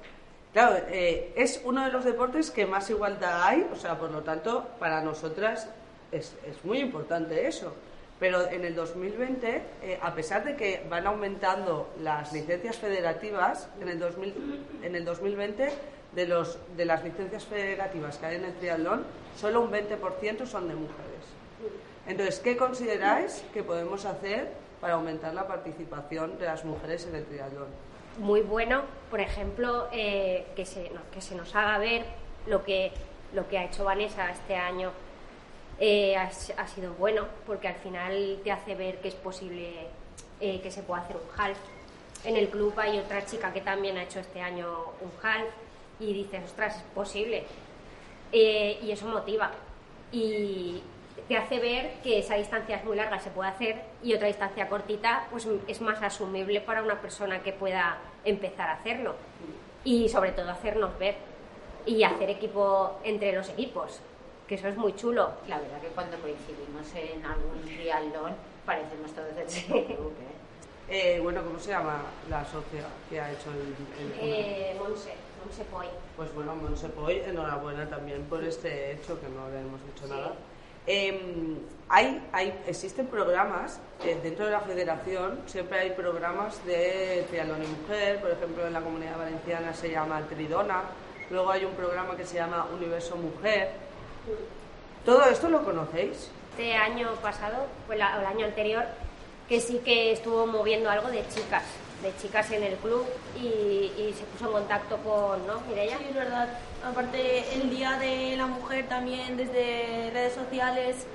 claro, 0.53 0.77
eh, 0.89 1.33
es 1.37 1.63
uno 1.65 1.85
de 1.85 1.93
los 1.93 2.05
deportes 2.05 2.51
que 2.51 2.67
más 2.67 2.91
igualdad 2.91 3.43
hay, 3.43 3.67
o 3.73 3.77
sea, 3.77 3.99
por 3.99 4.11
lo 4.11 4.23
tanto, 4.23 4.67
para 4.79 5.01
nosotras 5.01 5.71
es, 6.13 6.37
es 6.47 6.63
muy 6.65 6.81
importante 6.81 7.47
eso. 7.47 7.73
Pero 8.21 8.51
en 8.51 8.65
el 8.65 8.75
2020, 8.75 9.63
eh, 9.83 9.99
a 10.03 10.13
pesar 10.15 10.45
de 10.45 10.57
que 10.57 10.85
van 10.91 11.07
aumentando 11.07 11.91
las 12.03 12.33
licencias 12.33 12.77
federativas, 12.77 13.69
en 13.81 13.89
el, 13.89 13.99
2000, 13.99 14.67
en 14.83 14.95
el 14.97 15.05
2020 15.05 15.69
de, 16.13 16.27
los, 16.27 16.59
de 16.77 16.85
las 16.85 17.05
licencias 17.05 17.45
federativas 17.45 18.19
que 18.19 18.27
hay 18.27 18.37
en 18.37 18.45
el 18.45 18.55
triatlón, 18.55 19.05
solo 19.37 19.61
un 19.61 19.71
20% 19.71 20.47
son 20.47 20.69
de 20.69 20.75
mujeres. 20.75 21.05
Entonces, 22.07 22.41
¿qué 22.41 22.57
consideráis 22.57 23.45
que 23.53 23.63
podemos 23.63 24.05
hacer 24.05 24.51
para 24.81 24.95
aumentar 24.95 25.35
la 25.35 25.47
participación 25.47 26.39
de 26.39 26.47
las 26.47 26.65
mujeres 26.65 27.07
en 27.07 27.17
el 27.17 27.25
triatlón? 27.25 27.69
Muy 28.19 28.41
bueno, 28.41 28.83
por 29.11 29.21
ejemplo, 29.21 29.89
eh, 29.93 30.47
que, 30.57 30.65
se, 30.65 30.91
que 31.13 31.21
se 31.21 31.35
nos 31.35 31.55
haga 31.55 31.79
ver 31.79 32.05
lo 32.47 32.65
que, 32.65 32.93
lo 33.33 33.47
que 33.49 33.59
ha 33.59 33.65
hecho 33.65 33.85
Vanessa 33.85 34.31
este 34.31 34.57
año. 34.57 34.91
Eh, 35.81 36.17
ha, 36.17 36.67
sido 36.67 36.95
bueno 36.95 37.29
porque 37.47 37.69
al 37.69 37.77
final 37.77 38.41
te 38.43 38.51
hace 38.51 38.75
ver 38.75 38.99
que 38.99 39.09
es 39.09 39.15
posible 39.15 39.87
eh, 40.41 40.61
que 40.61 40.73
se 40.73 40.83
pueda 40.83 41.03
hacer 41.03 41.17
un 41.17 41.41
half. 41.41 41.59
En 42.25 42.37
el 42.37 42.49
club 42.49 42.75
hay 42.79 42.99
otra 42.99 43.25
chica 43.25 43.53
que 43.53 43.61
también 43.61 43.97
ha 43.97 44.03
hecho 44.03 44.19
este 44.19 44.41
año 44.41 44.67
un 45.01 45.13
half 45.23 45.47
y 46.01 46.13
dices, 46.13 46.45
ostras, 46.45 46.77
es 46.77 46.83
posible. 46.95 47.45
Eh, 48.33 48.79
y 48.83 48.91
eso 48.91 49.07
motiva. 49.07 49.51
Y 50.13 50.83
te 51.27 51.37
hace 51.37 51.59
ver 51.59 52.01
que 52.03 52.19
esa 52.19 52.35
distancia 52.37 52.77
es 52.77 52.85
muy 52.85 52.97
larga, 52.97 53.19
se 53.19 53.31
puede 53.31 53.51
hacer, 53.51 53.83
y 54.03 54.15
otra 54.15 54.29
distancia 54.29 54.69
cortita, 54.69 55.27
pues 55.31 55.47
es 55.67 55.81
más 55.81 56.03
asumible 56.03 56.61
para 56.61 56.83
una 56.83 57.01
persona 57.01 57.43
que 57.43 57.53
pueda 57.53 57.99
empezar 58.25 58.69
a 58.69 58.75
hacerlo. 58.75 59.15
Y 59.85 60.09
sobre 60.09 60.33
todo 60.33 60.51
hacernos 60.51 60.99
ver 60.99 61.17
y 61.87 62.03
hacer 62.03 62.31
equipo 62.31 62.99
entre 63.05 63.33
los 63.33 63.49
equipos, 63.51 64.01
que 64.47 64.55
eso 64.55 64.69
es 64.69 64.77
muy 64.77 64.95
chulo. 64.95 65.33
La 65.49 65.59
verdad 65.59 65.81
que 65.81 65.89
cuando 65.89 66.17
coincidimos 66.19 66.95
en 66.95 67.25
algún 67.25 67.63
triatlón 67.63 68.35
parecemos 68.65 69.13
todos 69.13 69.35
del 69.35 69.47
club, 69.47 70.13
eh, 70.89 71.21
bueno, 71.23 71.43
¿cómo 71.43 71.59
se 71.59 71.71
llama 71.71 72.03
la 72.29 72.45
socia 72.45 72.85
que 73.09 73.21
ha 73.21 73.33
hecho 73.33 73.51
el... 73.51 74.13
Eh, 74.21 74.77
Monse, 74.79 75.13
Monse 75.49 75.65
Poy. 75.65 75.87
Pues 76.15 76.35
bueno, 76.35 76.55
Monse 76.57 76.89
Poy, 76.91 77.23
enhorabuena 77.27 77.89
también 77.89 78.23
por 78.25 78.45
este 78.45 78.93
hecho, 78.93 79.19
que 79.19 79.29
no 79.29 79.49
le 79.49 79.61
hemos 79.61 79.81
dicho 79.87 80.07
nada. 80.07 80.35
Em, 80.87 81.59
hay, 81.89 82.29
hay, 82.33 82.63
existen 82.67 83.07
programas 83.07 83.81
eh, 84.05 84.19
dentro 84.23 84.45
de 84.45 84.53
la 84.53 84.61
federación, 84.61 85.41
siempre 85.47 85.81
hay 85.81 85.91
programas 85.93 86.65
de 86.67 87.27
triatlón 87.31 87.63
y 87.63 87.67
mujer, 87.67 88.21
por 88.21 88.31
ejemplo 88.31 88.67
en 88.67 88.75
la 88.75 88.81
comunidad 88.81 89.19
valenciana 89.19 89.73
se 89.73 89.91
llama 89.91 90.21
Tridona, 90.29 90.83
luego 91.31 91.51
hay 91.51 91.65
un 91.65 91.73
programa 91.73 92.15
que 92.15 92.27
se 92.27 92.37
llama 92.37 92.67
Universo 92.75 93.17
Mujer. 93.17 93.71
¿Todo 95.05 95.25
esto 95.25 95.49
lo 95.49 95.65
conocéis? 95.65 96.31
Este 96.51 96.75
año 96.75 97.15
pasado, 97.23 97.67
pues 97.87 97.99
el 97.99 98.03
año 98.03 98.47
anterior, 98.47 98.85
que 99.49 99.61
sí 99.61 99.81
que 99.83 100.13
estuvo 100.13 100.47
moviendo 100.47 100.91
algo 100.91 101.09
de 101.09 101.27
chicas, 101.29 101.65
de 102.03 102.17
chicas 102.17 102.51
en 102.53 102.63
el 102.63 102.77
club 102.77 103.07
y, 103.37 104.13
se 104.13 104.25
puso 104.25 104.47
en 104.47 104.53
contacto 104.53 104.97
con, 104.99 105.47
¿no, 105.47 105.61
Mireia? 105.69 105.99
Sí, 105.99 106.07
es 106.09 106.15
verdad. 106.15 106.49
Aparte, 106.85 107.55
el 107.55 107.71
Día 107.71 107.99
de 107.99 108.37
la 108.37 108.47
Mujer 108.47 108.89
también 108.89 109.37
desde 109.37 110.11
redes 110.13 110.35
sociales 110.35 111.07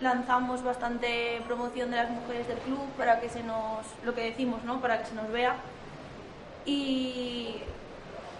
lanzamos 0.00 0.62
bastante 0.62 1.40
promoción 1.46 1.90
de 1.90 1.96
las 1.96 2.10
mujeres 2.10 2.46
del 2.48 2.58
club 2.58 2.88
para 2.96 3.20
que 3.20 3.28
se 3.28 3.42
nos, 3.42 3.86
lo 4.04 4.14
que 4.14 4.22
decimos, 4.22 4.62
¿no? 4.64 4.80
Para 4.80 5.00
que 5.00 5.06
se 5.06 5.14
nos 5.14 5.30
vea. 5.30 5.56
Y, 6.66 7.56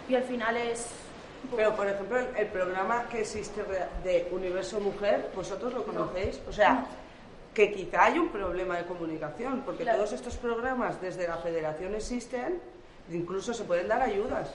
y 0.07 0.15
al 0.15 0.23
final 0.23 0.57
es 0.57 0.87
pero, 1.55 1.75
por 1.75 1.87
ejemplo, 1.87 2.19
el, 2.19 2.47
programa 2.47 3.07
que 3.09 3.21
existe 3.21 3.63
de 4.03 4.27
Universo 4.31 4.79
Mujer, 4.79 5.31
¿vosotros 5.35 5.73
lo 5.73 5.83
conocéis? 5.83 6.41
O 6.47 6.51
sea, 6.51 6.85
que 7.53 7.71
quizá 7.71 8.05
hay 8.05 8.19
un 8.19 8.29
problema 8.29 8.77
de 8.77 8.85
comunicación, 8.85 9.61
porque 9.65 9.85
todos 9.85 10.13
estos 10.13 10.37
programas 10.37 11.01
desde 11.01 11.27
la 11.27 11.37
federación 11.37 11.95
existen, 11.95 12.59
incluso 13.11 13.53
se 13.53 13.63
pueden 13.63 13.87
dar 13.87 14.01
ayudas. 14.01 14.51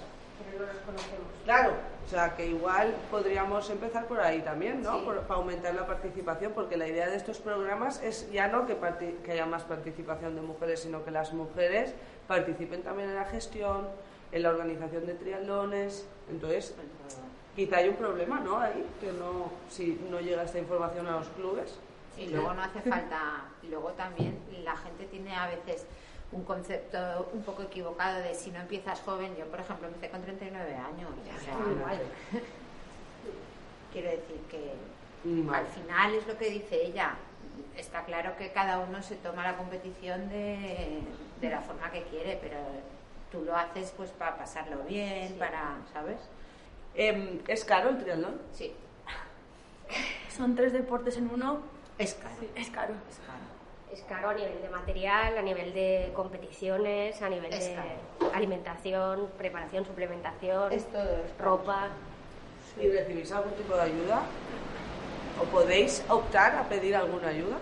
Pero 0.51 0.67
no 0.67 0.73
los 0.73 0.83
conocemos. 0.83 1.27
Claro, 1.45 1.75
o 2.05 2.09
sea 2.09 2.37
que 2.37 2.47
igual 2.47 2.95
podríamos 3.11 3.69
empezar 3.71 4.07
por 4.07 4.21
ahí 4.21 4.41
también, 4.43 4.83
¿no? 4.83 5.05
para 5.05 5.23
aumentar 5.29 5.75
la 5.75 5.87
participación, 5.87 6.53
porque 6.53 6.77
la 6.77 6.89
idea 6.89 7.09
de 7.09 7.17
estos 7.17 7.39
programas 7.39 8.03
es 8.03 8.31
ya 8.31 8.49
no 8.49 8.67
que, 8.67 8.77
que 9.25 9.33
haya 9.33 9.47
más 9.47 9.63
participación 9.63 10.35
de 10.35 10.43
mujeres, 10.43 10.81
sino 10.81 11.05
que 11.05 11.11
las 11.11 11.33
mujeres 11.33 11.95
participen 12.27 12.83
también 12.83 13.11
en 13.11 13.17
la 13.17 13.25
gestión, 13.25 13.89
en 14.33 14.43
la 14.43 14.51
organización 14.51 15.07
de 15.07 15.15
triatlones. 15.15 16.07
Entonces, 16.31 16.75
quizá 17.55 17.79
hay 17.79 17.89
un 17.89 17.97
problema, 17.97 18.41
¿no? 18.41 18.59
Ahí, 18.59 18.85
que 19.01 19.13
no, 19.13 19.51
si 19.69 20.01
no 20.11 20.21
llega 20.21 20.43
esta 20.43 20.59
información 20.59 21.07
a 21.07 21.19
los 21.19 21.29
clubes. 21.29 21.79
Y 22.17 22.27
luego 22.29 22.55
no 22.55 22.63
hace 22.63 22.81
falta, 22.83 23.45
luego 23.69 23.91
también 23.93 24.39
la 24.63 24.77
gente 24.77 25.05
tiene 25.07 25.35
a 25.35 25.47
veces 25.47 25.87
un 26.33 26.45
concepto 26.45 27.31
un 27.33 27.43
poco 27.43 27.63
equivocado 27.63 28.21
de 28.21 28.35
si 28.35 28.51
no 28.51 28.61
empiezas 28.61 29.01
joven, 29.01 29.37
yo 29.37 29.47
por 29.47 29.61
ejemplo 29.61 29.89
empecé 29.89 30.11
con 30.11 30.23
39 30.23 30.75
años, 30.75 31.11
Quiero 33.93 34.11
decir 34.11 34.41
que 34.51 34.73
al 35.53 35.67
final 35.67 36.15
es 36.15 36.27
lo 36.27 36.37
que 36.37 36.51
dice 36.51 36.85
ella, 36.85 37.15
está 37.77 38.05
claro 38.05 38.37
que 38.37 38.51
cada 38.53 38.81
uno 38.81 39.03
se 39.03 39.17
toma 39.17 39.45
la 39.45 39.57
competición 39.57 40.29
de, 40.29 41.01
de 41.41 41.51
la 41.51 41.61
forma 41.61 41.91
que 41.91 42.03
quiere, 42.05 42.39
pero 42.43 42.59
tú 43.31 43.45
lo 43.45 43.57
haces 43.57 43.93
pues 43.97 44.11
para 44.11 44.37
pasarlo 44.37 44.79
bien, 44.85 45.35
para, 45.39 45.79
¿sabes? 45.93 46.19
Em, 46.95 47.41
¿Es 47.49 47.65
caro 47.65 47.91
el 47.91 47.99
triatlón? 47.99 48.41
Sí. 48.53 48.73
Son 50.37 50.55
tres 50.55 50.73
deportes 50.73 51.17
en 51.17 51.31
uno 51.31 51.61
es 51.99 52.15
caro. 52.15 52.35
es 52.57 52.71
caro. 52.71 52.95
Es 53.93 54.01
caro. 54.03 54.31
a 54.31 54.35
nivel 54.35 54.61
de 54.61 54.69
material, 54.69 55.39
a 55.39 55.43
nivel 55.43 55.73
de 55.73 56.11
competiciones, 56.15 57.23
a 57.23 57.29
nivel 57.29 57.51
de 57.51 57.77
alimentación, 58.33 59.29
preparación, 59.39 59.87
suplementación, 59.87 60.73
ropa. 61.39 61.89
¿Y 62.81 62.89
recibís 62.89 63.31
algún 63.31 63.53
tipo 63.53 63.77
de 63.77 63.83
ayuda? 63.83 64.23
¿O 65.41 65.45
podéis 65.45 66.03
optar 66.09 66.57
a 66.57 66.69
pedir 66.69 66.97
alguna 66.97 67.29
ayuda? 67.29 67.59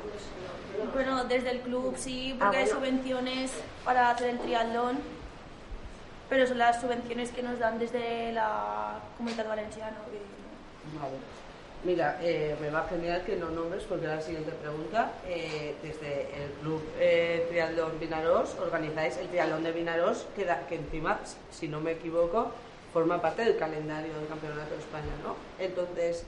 Bueno, 0.94 1.24
desde 1.24 1.50
el 1.50 1.60
club 1.60 1.94
sí, 1.98 2.34
porque 2.38 2.56
ah, 2.56 2.60
hay 2.60 2.66
subvenciones 2.66 3.52
para 3.84 4.10
hacer 4.10 4.30
el 4.30 4.38
triatlón, 4.38 4.98
pero 6.30 6.46
son 6.46 6.58
las 6.58 6.80
subvenciones 6.80 7.30
que 7.30 7.42
nos 7.42 7.58
dan 7.58 7.78
desde 7.78 8.32
la 8.32 9.00
comunidad 9.18 9.48
valenciana. 9.48 9.96
Vale. 10.98 11.16
Mira, 11.84 12.16
eh, 12.22 12.54
me 12.60 12.70
va 12.70 12.86
genial 12.88 13.24
que 13.24 13.34
no 13.34 13.50
nombres 13.50 13.82
porque 13.82 14.06
la 14.06 14.20
siguiente 14.20 14.52
pregunta. 14.52 15.14
Eh, 15.26 15.74
desde 15.82 16.22
el 16.22 16.50
Club 16.60 16.80
eh, 17.00 17.46
Triatlón 17.48 17.98
Vinaros 17.98 18.56
organizáis 18.60 19.16
el 19.16 19.26
Triatlón 19.28 19.64
de 19.64 19.72
Vinaros, 19.72 20.26
que, 20.36 20.46
que 20.68 20.76
encima, 20.76 21.18
si 21.50 21.66
no 21.66 21.80
me 21.80 21.92
equivoco, 21.92 22.52
forma 22.92 23.20
parte 23.20 23.44
del 23.44 23.56
calendario 23.56 24.14
del 24.14 24.28
Campeonato 24.28 24.70
de 24.70 24.78
España, 24.78 25.10
¿no? 25.24 25.34
Entonces, 25.58 26.24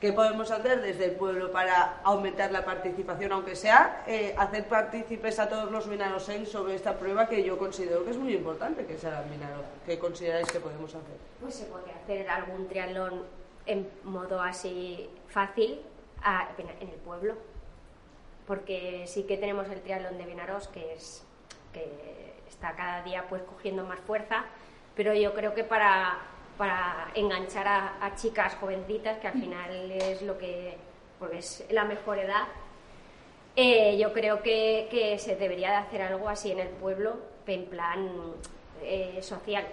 ¿qué 0.00 0.14
podemos 0.14 0.50
hacer 0.50 0.80
desde 0.80 1.06
el 1.06 1.12
pueblo 1.12 1.52
para 1.52 2.00
aumentar 2.02 2.50
la 2.50 2.64
participación, 2.64 3.32
aunque 3.32 3.56
sea 3.56 4.02
eh, 4.06 4.34
hacer 4.38 4.64
partícipes 4.66 5.40
a 5.40 5.48
todos 5.50 5.70
los 5.70 5.86
minarosenses 5.88 6.48
sobre 6.48 6.74
esta 6.74 6.94
prueba 6.94 7.28
que 7.28 7.44
yo 7.44 7.58
considero 7.58 8.02
que 8.02 8.12
es 8.12 8.16
muy 8.16 8.34
importante 8.34 8.86
que 8.86 8.96
sea 8.96 9.24
el 9.24 9.30
minaro? 9.30 9.62
¿Qué 9.84 9.98
consideráis 9.98 10.50
que 10.50 10.60
podemos 10.60 10.88
hacer? 10.88 11.18
Pues 11.42 11.54
se 11.54 11.66
puede 11.66 11.90
hacer 11.92 12.30
algún 12.30 12.66
triatlón 12.66 13.24
en 13.66 13.88
modo 14.04 14.40
así 14.40 15.08
fácil 15.28 15.80
en 16.58 16.88
el 16.88 16.96
pueblo. 16.96 17.34
Porque 18.46 19.04
sí 19.06 19.24
que 19.24 19.36
tenemos 19.36 19.68
el 19.68 19.80
triatlón 19.80 20.18
de 20.18 20.26
Vinaros, 20.26 20.68
que, 20.68 20.94
es, 20.94 21.24
que 21.72 22.34
está 22.48 22.72
cada 22.72 23.02
día 23.02 23.26
pues 23.28 23.42
cogiendo 23.42 23.84
más 23.84 24.00
fuerza, 24.00 24.44
pero 24.94 25.14
yo 25.14 25.34
creo 25.34 25.54
que 25.54 25.64
para, 25.64 26.18
para 26.58 27.10
enganchar 27.14 27.66
a, 27.66 28.14
chicas 28.16 28.54
jovencitas, 28.56 29.18
que 29.18 29.28
al 29.28 29.34
final 29.34 29.90
es 29.90 30.22
lo 30.22 30.38
que 30.38 30.76
porque 31.18 31.38
es 31.38 31.64
la 31.70 31.84
mejor 31.84 32.18
edad, 32.18 32.48
eh, 33.56 33.96
yo 33.98 34.12
creo 34.12 34.42
que, 34.42 34.88
que, 34.90 35.18
se 35.18 35.36
debería 35.36 35.70
de 35.70 35.76
hacer 35.76 36.02
algo 36.02 36.28
así 36.28 36.50
en 36.50 36.58
el 36.58 36.68
pueblo 36.68 37.16
en 37.46 37.66
plan 37.66 38.10
eh, 38.82 39.20
social. 39.22 39.64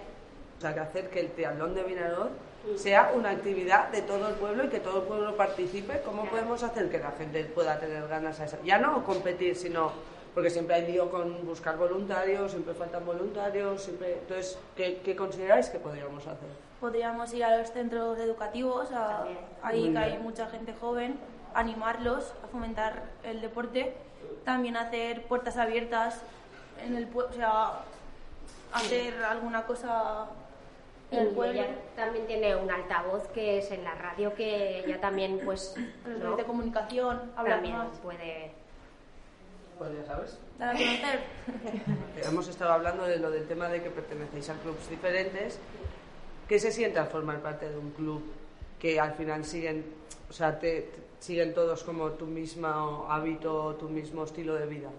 O 0.61 0.63
sea, 0.63 0.75
que 0.75 0.79
hacer 0.79 1.09
que 1.09 1.21
el 1.21 1.31
triatlón 1.31 1.73
de 1.73 1.81
Vinarod 1.81 2.27
sea 2.75 3.13
una 3.15 3.31
actividad 3.31 3.87
de 3.89 4.03
todo 4.03 4.27
el 4.29 4.35
pueblo 4.35 4.65
y 4.65 4.69
que 4.69 4.79
todo 4.79 4.99
el 5.01 5.07
pueblo 5.07 5.35
participe. 5.35 6.01
¿Cómo 6.05 6.25
podemos 6.25 6.61
hacer 6.61 6.87
que 6.91 6.99
la 6.99 7.09
gente 7.13 7.43
pueda 7.45 7.79
tener 7.79 8.07
ganas 8.07 8.39
a 8.39 8.45
eso? 8.45 8.57
Ya 8.63 8.77
no 8.77 9.03
competir, 9.03 9.55
sino 9.55 9.91
porque 10.35 10.51
siempre 10.51 10.75
hay 10.75 10.91
lío 10.91 11.09
con 11.09 11.47
buscar 11.47 11.77
voluntarios, 11.77 12.51
siempre 12.51 12.75
faltan 12.75 13.03
voluntarios, 13.07 13.81
siempre... 13.81 14.19
Entonces, 14.19 14.59
¿qué, 14.75 15.01
qué 15.03 15.15
consideráis 15.15 15.69
que 15.69 15.79
podríamos 15.79 16.27
hacer? 16.27 16.47
Podríamos 16.79 17.33
ir 17.33 17.43
a 17.43 17.57
los 17.57 17.71
centros 17.71 18.19
educativos, 18.19 18.91
a- 18.91 19.25
ahí 19.63 19.91
que 19.91 19.97
hay 19.97 20.19
mucha 20.19 20.45
gente 20.45 20.75
joven, 20.79 21.17
animarlos 21.55 22.35
a 22.43 22.47
fomentar 22.49 23.01
el 23.23 23.41
deporte, 23.41 23.95
también 24.45 24.77
hacer 24.77 25.23
puertas 25.23 25.57
abiertas 25.57 26.21
en 26.85 26.95
el 26.95 27.07
pueblo, 27.07 27.31
o 27.31 27.35
sea, 27.35 27.71
hacer 28.73 29.23
alguna 29.23 29.65
cosa 29.65 30.27
Y 31.11 31.17
el 31.17 31.27
pueblo. 31.29 31.61
ella 31.61 31.75
también 31.95 32.25
tiene 32.25 32.55
un 32.55 32.71
altavoz 32.71 33.27
que 33.29 33.57
es 33.57 33.69
en 33.71 33.83
la 33.83 33.93
radio 33.95 34.33
que 34.33 34.79
ella 34.79 34.99
también 35.01 35.41
pues 35.43 35.75
Los 36.05 36.13
¿no? 36.13 36.19
medios 36.19 36.37
de 36.37 36.43
comunicación, 36.45 37.31
hablar 37.35 37.55
también 37.57 37.77
más, 37.77 37.97
puede 37.99 38.51
Pues 39.77 39.91
ya 39.97 40.05
sabes. 40.05 40.39
dar 40.57 40.69
a 40.69 40.77
conocer. 40.79 41.19
Hemos 42.23 42.47
estado 42.47 42.71
hablando 42.73 43.03
de 43.03 43.17
lo 43.17 43.29
del 43.29 43.47
tema 43.47 43.67
de 43.67 43.83
que 43.83 43.89
pertenecéis 43.89 44.49
a 44.49 44.53
clubes 44.55 44.89
diferentes. 44.89 45.59
¿Qué 46.47 46.59
se 46.59 46.71
siente 46.71 46.99
al 46.99 47.07
formar 47.07 47.39
parte 47.41 47.69
de 47.69 47.77
un 47.77 47.91
club 47.91 48.23
que 48.79 48.99
al 48.99 49.13
final 49.13 49.43
siguen, 49.45 49.85
o 50.29 50.33
sea, 50.33 50.59
te, 50.59 50.81
te- 50.81 51.01
siguen 51.19 51.53
todos 51.53 51.83
como 51.83 52.09
tu 52.11 52.25
mismo 52.25 53.05
hábito, 53.09 53.75
tu 53.75 53.87
mismo 53.89 54.23
estilo 54.23 54.55
de 54.55 54.65
vida? 54.65 54.89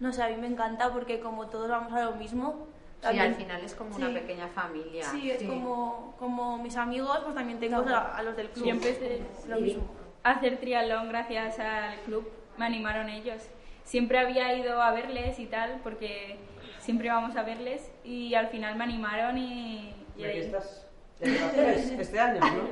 No 0.00 0.12
sé, 0.12 0.22
a 0.22 0.28
mí 0.28 0.36
me 0.36 0.48
encanta 0.48 0.92
porque 0.92 1.20
como 1.20 1.46
todos 1.48 1.68
vamos 1.68 1.92
a 1.92 2.04
lo 2.04 2.12
mismo. 2.16 2.66
Sí, 3.02 3.08
también- 3.08 3.26
al 3.26 3.34
final 3.34 3.64
es 3.64 3.74
como 3.74 3.96
una 3.96 4.06
Sí. 4.08 4.14
pequeña 4.14 4.46
familia. 4.48 5.04
Sí, 5.06 5.30
es 5.32 5.42
Como, 5.42 6.14
como 6.20 6.58
mis 6.58 6.76
amigos, 6.76 7.18
pues 7.24 7.34
también 7.34 7.58
tengo 7.58 7.78
a, 7.88 8.16
a 8.16 8.22
los 8.22 8.36
del 8.36 8.48
club. 8.50 8.64
Yo 8.66 8.70
empecé 8.70 9.22
lo 9.48 9.60
mismo. 9.60 9.82
hacer 10.22 10.60
triatlón 10.60 11.08
gracias 11.08 11.58
al 11.58 11.98
club, 12.02 12.30
me 12.56 12.64
animaron 12.66 13.08
ellos. 13.08 13.42
Siempre 13.82 14.20
había 14.20 14.54
ido 14.56 14.80
a 14.80 14.92
verles 14.92 15.40
y 15.40 15.46
tal, 15.46 15.80
porque 15.82 16.36
siempre 16.78 17.08
vamos 17.08 17.34
a 17.34 17.42
verles 17.42 17.90
y 18.04 18.34
al 18.34 18.46
final 18.48 18.76
me 18.76 18.84
animaron 18.84 19.36
y... 19.36 19.92
y 20.16 20.24
Aquí 20.24 20.38
ahí- 20.38 20.38
estás. 20.44 20.86
Este 21.20 22.20
año, 22.20 22.40
¿no? 22.40 22.68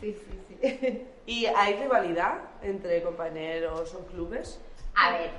Sí, 0.00 0.14
sí, 0.14 0.40
sí. 0.60 1.06
¿Y 1.26 1.46
hay 1.46 1.74
rivalidad 1.76 2.38
entre 2.62 3.02
compañeros 3.02 3.94
o 3.94 4.04
clubes? 4.06 4.60
A 4.94 5.10
ver, 5.12 5.30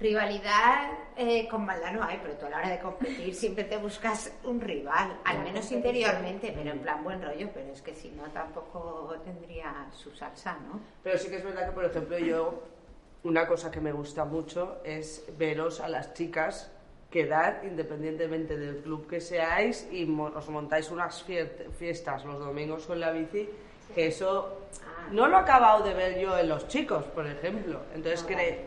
rivalidad 0.00 0.90
eh, 1.16 1.46
con 1.48 1.64
maldad 1.66 1.92
no 1.92 2.02
hay, 2.02 2.18
pero 2.22 2.34
tú 2.34 2.46
a 2.46 2.50
la 2.50 2.56
hora 2.58 2.70
de 2.70 2.78
competir 2.78 3.34
siempre 3.34 3.64
te 3.64 3.76
buscas 3.76 4.32
un 4.44 4.60
rival, 4.60 5.18
al 5.24 5.42
menos 5.42 5.70
interiormente, 5.72 6.52
pero 6.56 6.70
en 6.70 6.78
plan 6.78 7.04
buen 7.04 7.22
rollo, 7.22 7.48
pero 7.52 7.70
es 7.72 7.82
que 7.82 7.94
si 7.94 8.10
no 8.10 8.24
tampoco 8.30 9.14
tendría 9.24 9.86
su 9.92 10.10
salsa, 10.12 10.56
¿no? 10.66 10.80
Pero 11.02 11.18
sí 11.18 11.28
que 11.28 11.36
es 11.36 11.44
verdad 11.44 11.66
que, 11.66 11.72
por 11.72 11.84
ejemplo, 11.84 12.18
yo, 12.18 12.62
una 13.24 13.46
cosa 13.46 13.70
que 13.70 13.80
me 13.80 13.92
gusta 13.92 14.24
mucho 14.24 14.78
es 14.84 15.24
veros 15.36 15.80
a 15.80 15.88
las 15.88 16.14
chicas 16.14 16.72
quedar 17.10 17.60
independientemente 17.64 18.56
del 18.56 18.78
club 18.78 19.06
que 19.08 19.20
seáis 19.20 19.86
y 19.92 20.06
mo- 20.06 20.32
os 20.34 20.48
montáis 20.48 20.90
unas 20.90 21.22
fiestas 21.78 22.24
los 22.24 22.38
domingos 22.38 22.86
con 22.86 23.00
la 23.00 23.10
bici, 23.10 23.50
que 23.94 24.06
eso 24.06 24.60
no 25.10 25.26
lo 25.26 25.36
he 25.36 25.40
acabado 25.40 25.82
de 25.84 25.92
ver 25.92 26.18
yo 26.20 26.38
en 26.38 26.48
los 26.48 26.68
chicos, 26.68 27.04
por 27.06 27.26
ejemplo. 27.26 27.80
Entonces, 27.94 28.24
cre- 28.26 28.58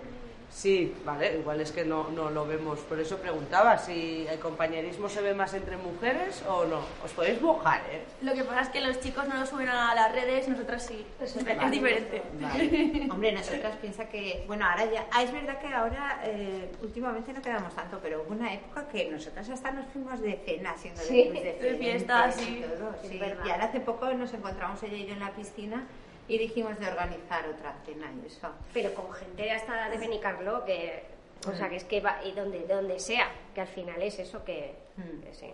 sí, 0.53 0.95
vale, 1.03 1.39
igual 1.39 1.59
es 1.61 1.71
que 1.71 1.83
no, 1.83 2.09
no 2.09 2.29
lo 2.29 2.45
vemos. 2.45 2.79
Por 2.81 2.99
eso 2.99 3.17
preguntaba 3.17 3.77
si 3.77 4.25
el 4.29 4.39
compañerismo 4.39 5.09
se 5.09 5.21
ve 5.21 5.33
más 5.33 5.53
entre 5.53 5.77
mujeres 5.77 6.43
o 6.47 6.65
no. 6.65 6.79
Os 7.03 7.11
podéis 7.11 7.41
mojar, 7.41 7.81
¿eh? 7.91 8.03
Lo 8.21 8.33
que 8.33 8.43
pasa 8.43 8.61
es 8.61 8.69
que 8.69 8.81
los 8.81 8.99
chicos 8.99 9.27
no 9.27 9.35
lo 9.37 9.45
suben 9.45 9.67
a 9.69 9.93
las 9.95 10.11
redes, 10.11 10.47
nosotras 10.47 10.85
sí. 10.85 11.05
Es, 11.19 11.35
es 11.35 11.71
diferente. 11.71 12.21
Vale. 12.39 13.07
Hombre, 13.11 13.31
nosotras 13.31 13.75
piensa 13.77 14.07
que, 14.07 14.43
bueno, 14.47 14.65
ahora 14.65 14.85
ya, 14.85 15.07
ah, 15.11 15.23
es 15.23 15.31
verdad 15.31 15.59
que 15.59 15.67
ahora 15.67 16.21
eh, 16.23 16.71
últimamente 16.81 17.33
no 17.33 17.41
quedamos 17.41 17.73
tanto, 17.75 17.99
pero 18.01 18.21
hubo 18.23 18.33
una 18.33 18.53
época 18.53 18.87
que 18.87 19.09
nosotras 19.09 19.49
hasta 19.49 19.71
nos 19.71 19.85
fuimos 19.87 20.21
de 20.21 20.39
cena, 20.45 20.75
siendo 20.77 21.01
de 21.01 21.07
Sí, 21.07 21.29
de 21.29 21.95
y 21.95 21.99
sí. 21.99 22.05
todo, 22.05 22.93
sí. 23.01 23.19
Y 23.45 23.49
ahora 23.49 23.65
hace 23.65 23.79
poco 23.79 24.11
nos 24.13 24.33
encontramos 24.33 24.81
ella 24.83 24.97
y 24.97 25.05
yo 25.07 25.13
en 25.13 25.19
la 25.19 25.31
piscina 25.31 25.87
y 26.27 26.37
dijimos 26.37 26.79
de 26.79 26.87
organizar 26.87 27.47
otra 27.47 27.75
cena 27.85 28.11
y 28.21 28.27
eso. 28.27 28.49
pero 28.73 28.93
con 28.93 29.11
gente 29.13 29.51
hasta 29.51 29.89
de 29.89 29.97
Benicarlo 29.97 30.63
que 30.65 31.03
o 31.47 31.51
sea 31.53 31.67
que 31.69 31.75
es 31.75 31.83
que 31.83 31.99
va 32.01 32.23
y 32.23 32.31
donde 32.31 32.65
donde 32.67 32.99
sea 32.99 33.29
que 33.53 33.61
al 33.61 33.67
final 33.67 34.01
es 34.01 34.19
eso 34.19 34.43
que, 34.43 34.75
Mm. 34.95 35.21
que 35.23 35.33
sí. 35.33 35.51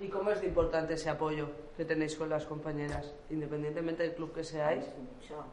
¿Y 0.00 0.08
cómo 0.08 0.30
es 0.30 0.40
de 0.40 0.46
importante 0.48 0.94
ese 0.94 1.10
apoyo 1.10 1.48
que 1.76 1.84
tenéis 1.84 2.16
con 2.16 2.28
las 2.28 2.44
compañeras, 2.46 3.12
independientemente 3.30 4.02
del 4.04 4.14
club 4.14 4.32
que 4.34 4.42
seáis? 4.42 4.84
Mucho, 4.98 5.44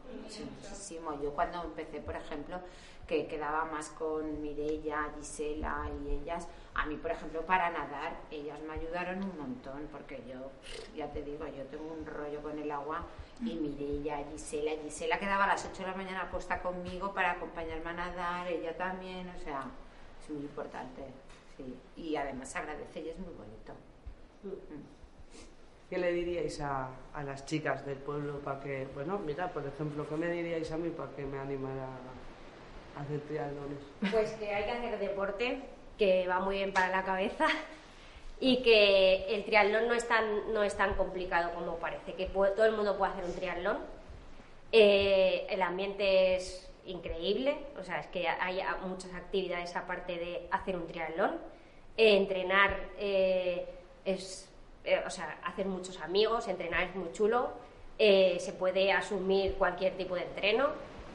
muchísimo. 0.55 1.19
Yo 1.21 1.31
cuando 1.33 1.63
empecé, 1.63 1.99
por 1.99 2.15
ejemplo, 2.15 2.59
que 3.07 3.27
quedaba 3.27 3.65
más 3.65 3.89
con 3.89 4.41
Mirella, 4.41 5.07
Gisela 5.17 5.87
y 6.05 6.15
ellas, 6.21 6.47
a 6.75 6.85
mí, 6.85 6.95
por 6.97 7.11
ejemplo, 7.11 7.41
para 7.41 7.69
nadar, 7.69 8.17
ellas 8.31 8.59
me 8.61 8.73
ayudaron 8.73 9.23
un 9.23 9.37
montón, 9.37 9.87
porque 9.91 10.21
yo, 10.27 10.51
ya 10.95 11.11
te 11.11 11.21
digo, 11.23 11.45
yo 11.47 11.63
tengo 11.65 11.91
un 11.91 12.05
rollo 12.05 12.41
con 12.41 12.57
el 12.57 12.71
agua 12.71 13.05
y 13.41 13.55
Mirella, 13.55 14.23
Gisela, 14.31 14.71
Gisela 14.83 15.17
quedaba 15.17 15.45
a 15.45 15.47
las 15.47 15.65
8 15.65 15.83
de 15.83 15.87
la 15.89 15.95
mañana 15.95 16.29
puesta 16.29 16.61
conmigo 16.61 17.13
para 17.13 17.31
acompañarme 17.31 17.89
a 17.89 17.93
nadar, 17.93 18.47
ella 18.47 18.75
también, 18.75 19.29
o 19.29 19.39
sea, 19.39 19.65
es 20.21 20.29
muy 20.29 20.41
importante. 20.43 21.03
Sí. 21.55 21.77
Y 21.95 22.15
además 22.15 22.53
agradece 22.55 23.01
y 23.01 23.09
es 23.09 23.19
muy 23.19 23.33
bonito. 23.33 23.73
¿Qué 25.89 25.97
le 25.97 26.11
diríais 26.11 26.59
a, 26.61 26.89
a 27.13 27.23
las 27.23 27.45
chicas 27.45 27.85
del 27.85 27.97
pueblo 27.97 28.39
para 28.39 28.59
que, 28.59 28.87
bueno, 28.93 29.17
mira, 29.19 29.51
por 29.51 29.65
ejemplo, 29.65 30.07
¿qué 30.07 30.15
me 30.15 30.29
diríais 30.29 30.71
a 30.71 30.77
mí 30.77 30.89
para 30.89 31.11
que 31.11 31.25
me 31.25 31.39
animara 31.39 31.87
a 32.97 33.01
hacer 33.01 33.21
triatlones? 33.21 33.79
Pues 34.11 34.31
que 34.33 34.53
hay 34.53 34.65
que 34.65 34.71
hacer 34.71 34.99
deporte, 34.99 35.61
que 35.97 36.27
va 36.27 36.39
muy 36.39 36.57
bien 36.57 36.73
para 36.73 36.89
la 36.89 37.03
cabeza 37.03 37.47
y 38.39 38.61
que 38.63 39.25
el 39.35 39.43
triatlón 39.45 39.87
no 39.87 39.93
es 39.93 40.07
tan, 40.07 40.53
no 40.53 40.63
es 40.63 40.75
tan 40.77 40.93
complicado 40.95 41.51
como 41.53 41.75
parece, 41.77 42.13
que 42.13 42.25
puede- 42.27 42.53
todo 42.55 42.65
el 42.65 42.71
mundo 42.73 42.97
puede 42.97 43.11
hacer 43.11 43.25
un 43.25 43.33
triatlón. 43.33 43.77
Eh, 44.71 45.47
el 45.49 45.61
ambiente 45.61 46.35
es 46.35 46.69
increíble, 46.85 47.57
o 47.79 47.83
sea, 47.83 47.99
es 47.99 48.07
que 48.07 48.27
hay 48.27 48.61
a- 48.61 48.77
muchas 48.77 49.13
actividades 49.13 49.75
aparte 49.75 50.13
de 50.17 50.47
hacer 50.51 50.75
un 50.75 50.87
triatlón. 50.87 51.37
Eh, 51.97 52.15
entrenar 52.17 52.77
eh, 52.97 53.67
es, 54.05 54.49
eh, 54.85 55.01
o 55.05 55.09
sea, 55.09 55.39
hacer 55.43 55.65
muchos 55.65 55.99
amigos, 56.01 56.47
entrenar 56.47 56.83
es 56.83 56.95
muy 56.95 57.11
chulo, 57.11 57.49
eh, 57.97 58.37
se 58.39 58.53
puede 58.53 58.91
asumir 58.93 59.55
cualquier 59.55 59.97
tipo 59.97 60.15
de 60.15 60.21
entreno 60.21 60.69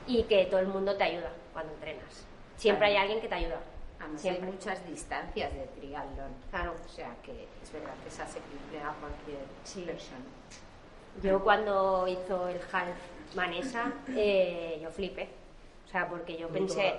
y 0.07 0.25
que 0.25 0.45
todo 0.47 0.61
el 0.61 0.67
mundo 0.67 0.97
te 0.97 1.05
ayuda 1.05 1.33
cuando 1.55 1.73
entrenas. 1.73 2.27
Siempre 2.57 2.89
hay 2.89 2.97
alguien 2.97 3.21
que 3.21 3.29
te 3.29 3.35
ayuda. 3.37 3.61
Además 4.05 4.21
Siempre. 4.21 4.47
hay 4.47 4.53
muchas 4.53 4.87
distancias 4.87 5.53
de 5.53 5.67
triatlón. 5.81 6.33
Claro. 6.51 6.75
O 6.85 6.89
sea 6.89 7.15
que 7.23 7.47
es 7.63 7.73
verdad 7.73 7.95
que 8.03 8.09
es 8.09 8.21
asequible 8.21 8.79
a 8.81 8.93
cualquier 9.01 9.45
Sí. 9.65 9.83
persona. 9.83 10.21
Yo 11.23 11.43
cuando 11.43 12.07
hizo 12.09 12.49
el 12.49 12.59
half 12.73 12.97
Manesa, 13.35 13.93
eh, 14.17 14.79
yo 14.83 14.91
flipé. 14.91 15.29
O 15.87 15.91
sea, 15.91 16.09
porque 16.09 16.37
yo 16.37 16.49
pensé, 16.49 16.95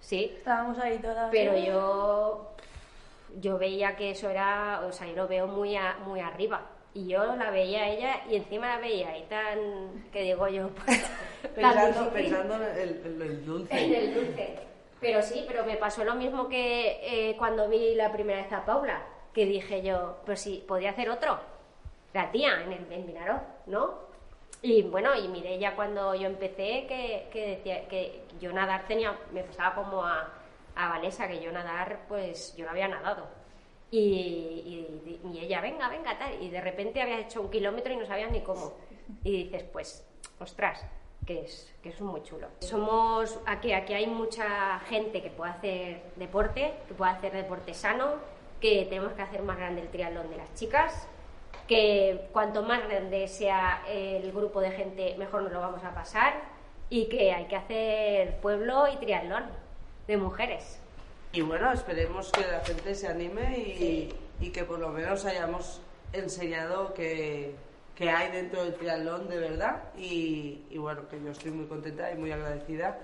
sí, 0.00 0.32
Estábamos 0.38 0.78
ahí 0.78 0.98
todas. 0.98 1.30
pero 1.30 1.56
yo 1.56 2.48
yo 3.40 3.56
veía 3.56 3.96
que 3.96 4.10
eso 4.10 4.28
era, 4.28 4.82
o 4.86 4.92
sea, 4.92 5.06
yo 5.06 5.14
lo 5.16 5.26
veo 5.28 5.46
muy 5.46 5.74
a- 5.76 5.96
muy 6.04 6.20
arriba. 6.20 6.60
Y 6.94 7.06
yo 7.08 7.34
la 7.36 7.50
veía 7.50 7.84
a 7.84 7.88
ella 7.88 8.20
y 8.28 8.36
encima 8.36 8.66
la 8.66 8.78
veía 8.78 9.08
ahí 9.10 9.24
tan, 9.30 10.10
que 10.12 10.22
digo 10.22 10.46
yo, 10.48 10.68
pues, 10.84 11.02
Pensando, 11.54 12.10
pensando 12.10 12.54
en 12.56 12.62
el, 12.78 13.02
en 13.06 13.22
el 13.22 13.46
dulce. 13.46 13.84
En 13.84 13.94
el 13.94 14.14
dulce. 14.14 14.58
Pero 15.02 15.20
sí, 15.22 15.44
pero 15.46 15.64
me 15.66 15.76
pasó 15.76 16.04
lo 16.04 16.14
mismo 16.14 16.48
que 16.48 17.00
eh, 17.30 17.36
cuando 17.36 17.68
vi 17.68 17.94
la 17.94 18.12
primera 18.12 18.42
vez 18.42 18.52
a 18.52 18.64
Paula, 18.64 19.02
que 19.34 19.44
dije 19.44 19.82
yo, 19.82 20.16
pues 20.24 20.40
sí, 20.40 20.64
podía 20.66 20.90
hacer 20.90 21.10
otro. 21.10 21.38
La 22.14 22.30
tía 22.30 22.62
en 22.62 22.72
el 22.72 22.92
en 22.92 23.06
Vinaró, 23.06 23.40
¿no? 23.66 23.94
Y 24.62 24.82
bueno, 24.82 25.14
y 25.16 25.26
miré 25.28 25.58
ya 25.58 25.74
cuando 25.74 26.14
yo 26.14 26.26
empecé 26.28 26.86
que, 26.86 27.28
que 27.32 27.48
decía 27.56 27.88
que 27.88 28.22
yo 28.40 28.52
nadar 28.52 28.86
tenía, 28.86 29.18
me 29.32 29.42
pasaba 29.42 29.74
como 29.74 30.04
a, 30.04 30.28
a 30.76 30.88
Vanessa, 30.90 31.26
que 31.26 31.40
yo 31.40 31.50
nadar, 31.50 32.00
pues 32.08 32.54
yo 32.56 32.64
no 32.64 32.70
había 32.70 32.86
nadado. 32.86 33.26
Y, 33.90 33.98
y- 33.98 35.20
y 35.32 35.38
ella, 35.40 35.60
venga, 35.60 35.88
venga, 35.88 36.16
tal. 36.18 36.40
Y 36.42 36.48
de 36.50 36.60
repente 36.60 37.02
había 37.02 37.18
hecho 37.18 37.40
un 37.40 37.50
kilómetro 37.50 37.92
y 37.92 37.96
no 37.96 38.06
sabías 38.06 38.30
ni 38.30 38.40
cómo. 38.42 38.72
Y 39.24 39.44
dices, 39.44 39.64
pues, 39.64 40.06
ostras, 40.38 40.86
que 41.26 41.42
es, 41.42 41.72
que 41.82 41.90
es 41.90 42.00
muy 42.00 42.22
chulo. 42.22 42.48
Somos, 42.60 43.38
aquí, 43.46 43.72
aquí 43.72 43.94
hay 43.94 44.06
mucha 44.06 44.80
gente 44.80 45.22
que 45.22 45.30
puede 45.30 45.52
hacer 45.52 46.02
deporte, 46.16 46.74
que 46.88 46.94
puede 46.94 47.12
hacer 47.12 47.32
deporte 47.32 47.74
sano, 47.74 48.14
que 48.60 48.86
tenemos 48.88 49.12
que 49.12 49.22
hacer 49.22 49.42
más 49.42 49.56
grande 49.56 49.82
el 49.82 49.88
triatlón 49.88 50.30
de 50.30 50.36
las 50.36 50.52
chicas, 50.54 51.06
que 51.68 52.28
cuanto 52.32 52.62
más 52.62 52.82
grande 52.88 53.28
sea 53.28 53.84
el 53.88 54.32
grupo 54.32 54.60
de 54.60 54.72
gente, 54.72 55.14
mejor 55.18 55.42
nos 55.42 55.52
lo 55.52 55.60
vamos 55.60 55.84
a 55.84 55.94
pasar, 55.94 56.34
y 56.90 57.06
que 57.06 57.32
hay 57.32 57.46
que 57.46 57.56
hacer 57.56 58.36
pueblo 58.40 58.86
y 58.92 58.96
triatlón 58.96 59.44
de 60.06 60.16
mujeres. 60.16 60.78
y 61.32 61.40
bueno, 61.40 61.72
esperemos 61.72 62.30
que 62.32 62.42
la 62.42 62.60
gente 62.60 62.94
se 62.94 63.08
anime 63.08 63.56
y, 63.58 64.14
y 64.40 64.50
que 64.50 64.64
por 64.64 64.78
lo 64.78 64.90
menos 64.90 65.24
hayamos 65.24 65.80
enseñado 66.12 66.92
que, 66.92 67.54
que 67.96 68.10
hay 68.10 68.30
dentro 68.32 68.64
del 68.64 68.74
triatlón 68.74 69.28
de 69.28 69.38
verdad 69.38 69.82
y, 69.96 70.62
y 70.70 70.78
bueno, 70.78 71.08
que 71.08 71.22
yo 71.22 71.30
estoy 71.30 71.50
muy 71.50 71.66
contenta 71.66 72.10
y 72.10 72.16
muy 72.16 72.32
agradecida 72.32 72.98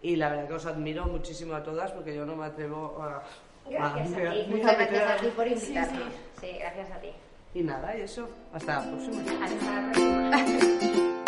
y 0.00 0.16
la 0.16 0.30
verdad 0.30 0.48
que 0.48 0.54
os 0.54 0.66
admiro 0.66 1.04
muchísimo 1.06 1.54
a 1.54 1.62
todas 1.62 1.92
porque 1.92 2.14
yo 2.14 2.24
no 2.26 2.34
me 2.36 2.46
atrevo 2.46 2.96
a... 3.02 3.22
Gracias 3.68 4.12
a- 4.14 4.30
a 4.30 4.32
ti, 4.32 4.44
ni 4.48 4.54
muchas 4.56 4.76
gracias 4.78 5.02
a- 5.10 5.14
a 5.14 5.16
ti 5.18 5.26
por 5.36 5.46
invitarnos. 5.46 6.12
Sí, 6.40 6.56
gracias 6.58 6.90
a 6.90 7.00
ti. 7.00 7.10
Y 7.54 7.62
nada, 7.62 7.96
y 7.96 8.00
eso, 8.00 8.28
hasta 8.52 8.76
la 8.80 8.90
próxima. 8.90 9.22
Hasta 9.44 9.80
la 9.80 9.92
próxima. 9.92 11.21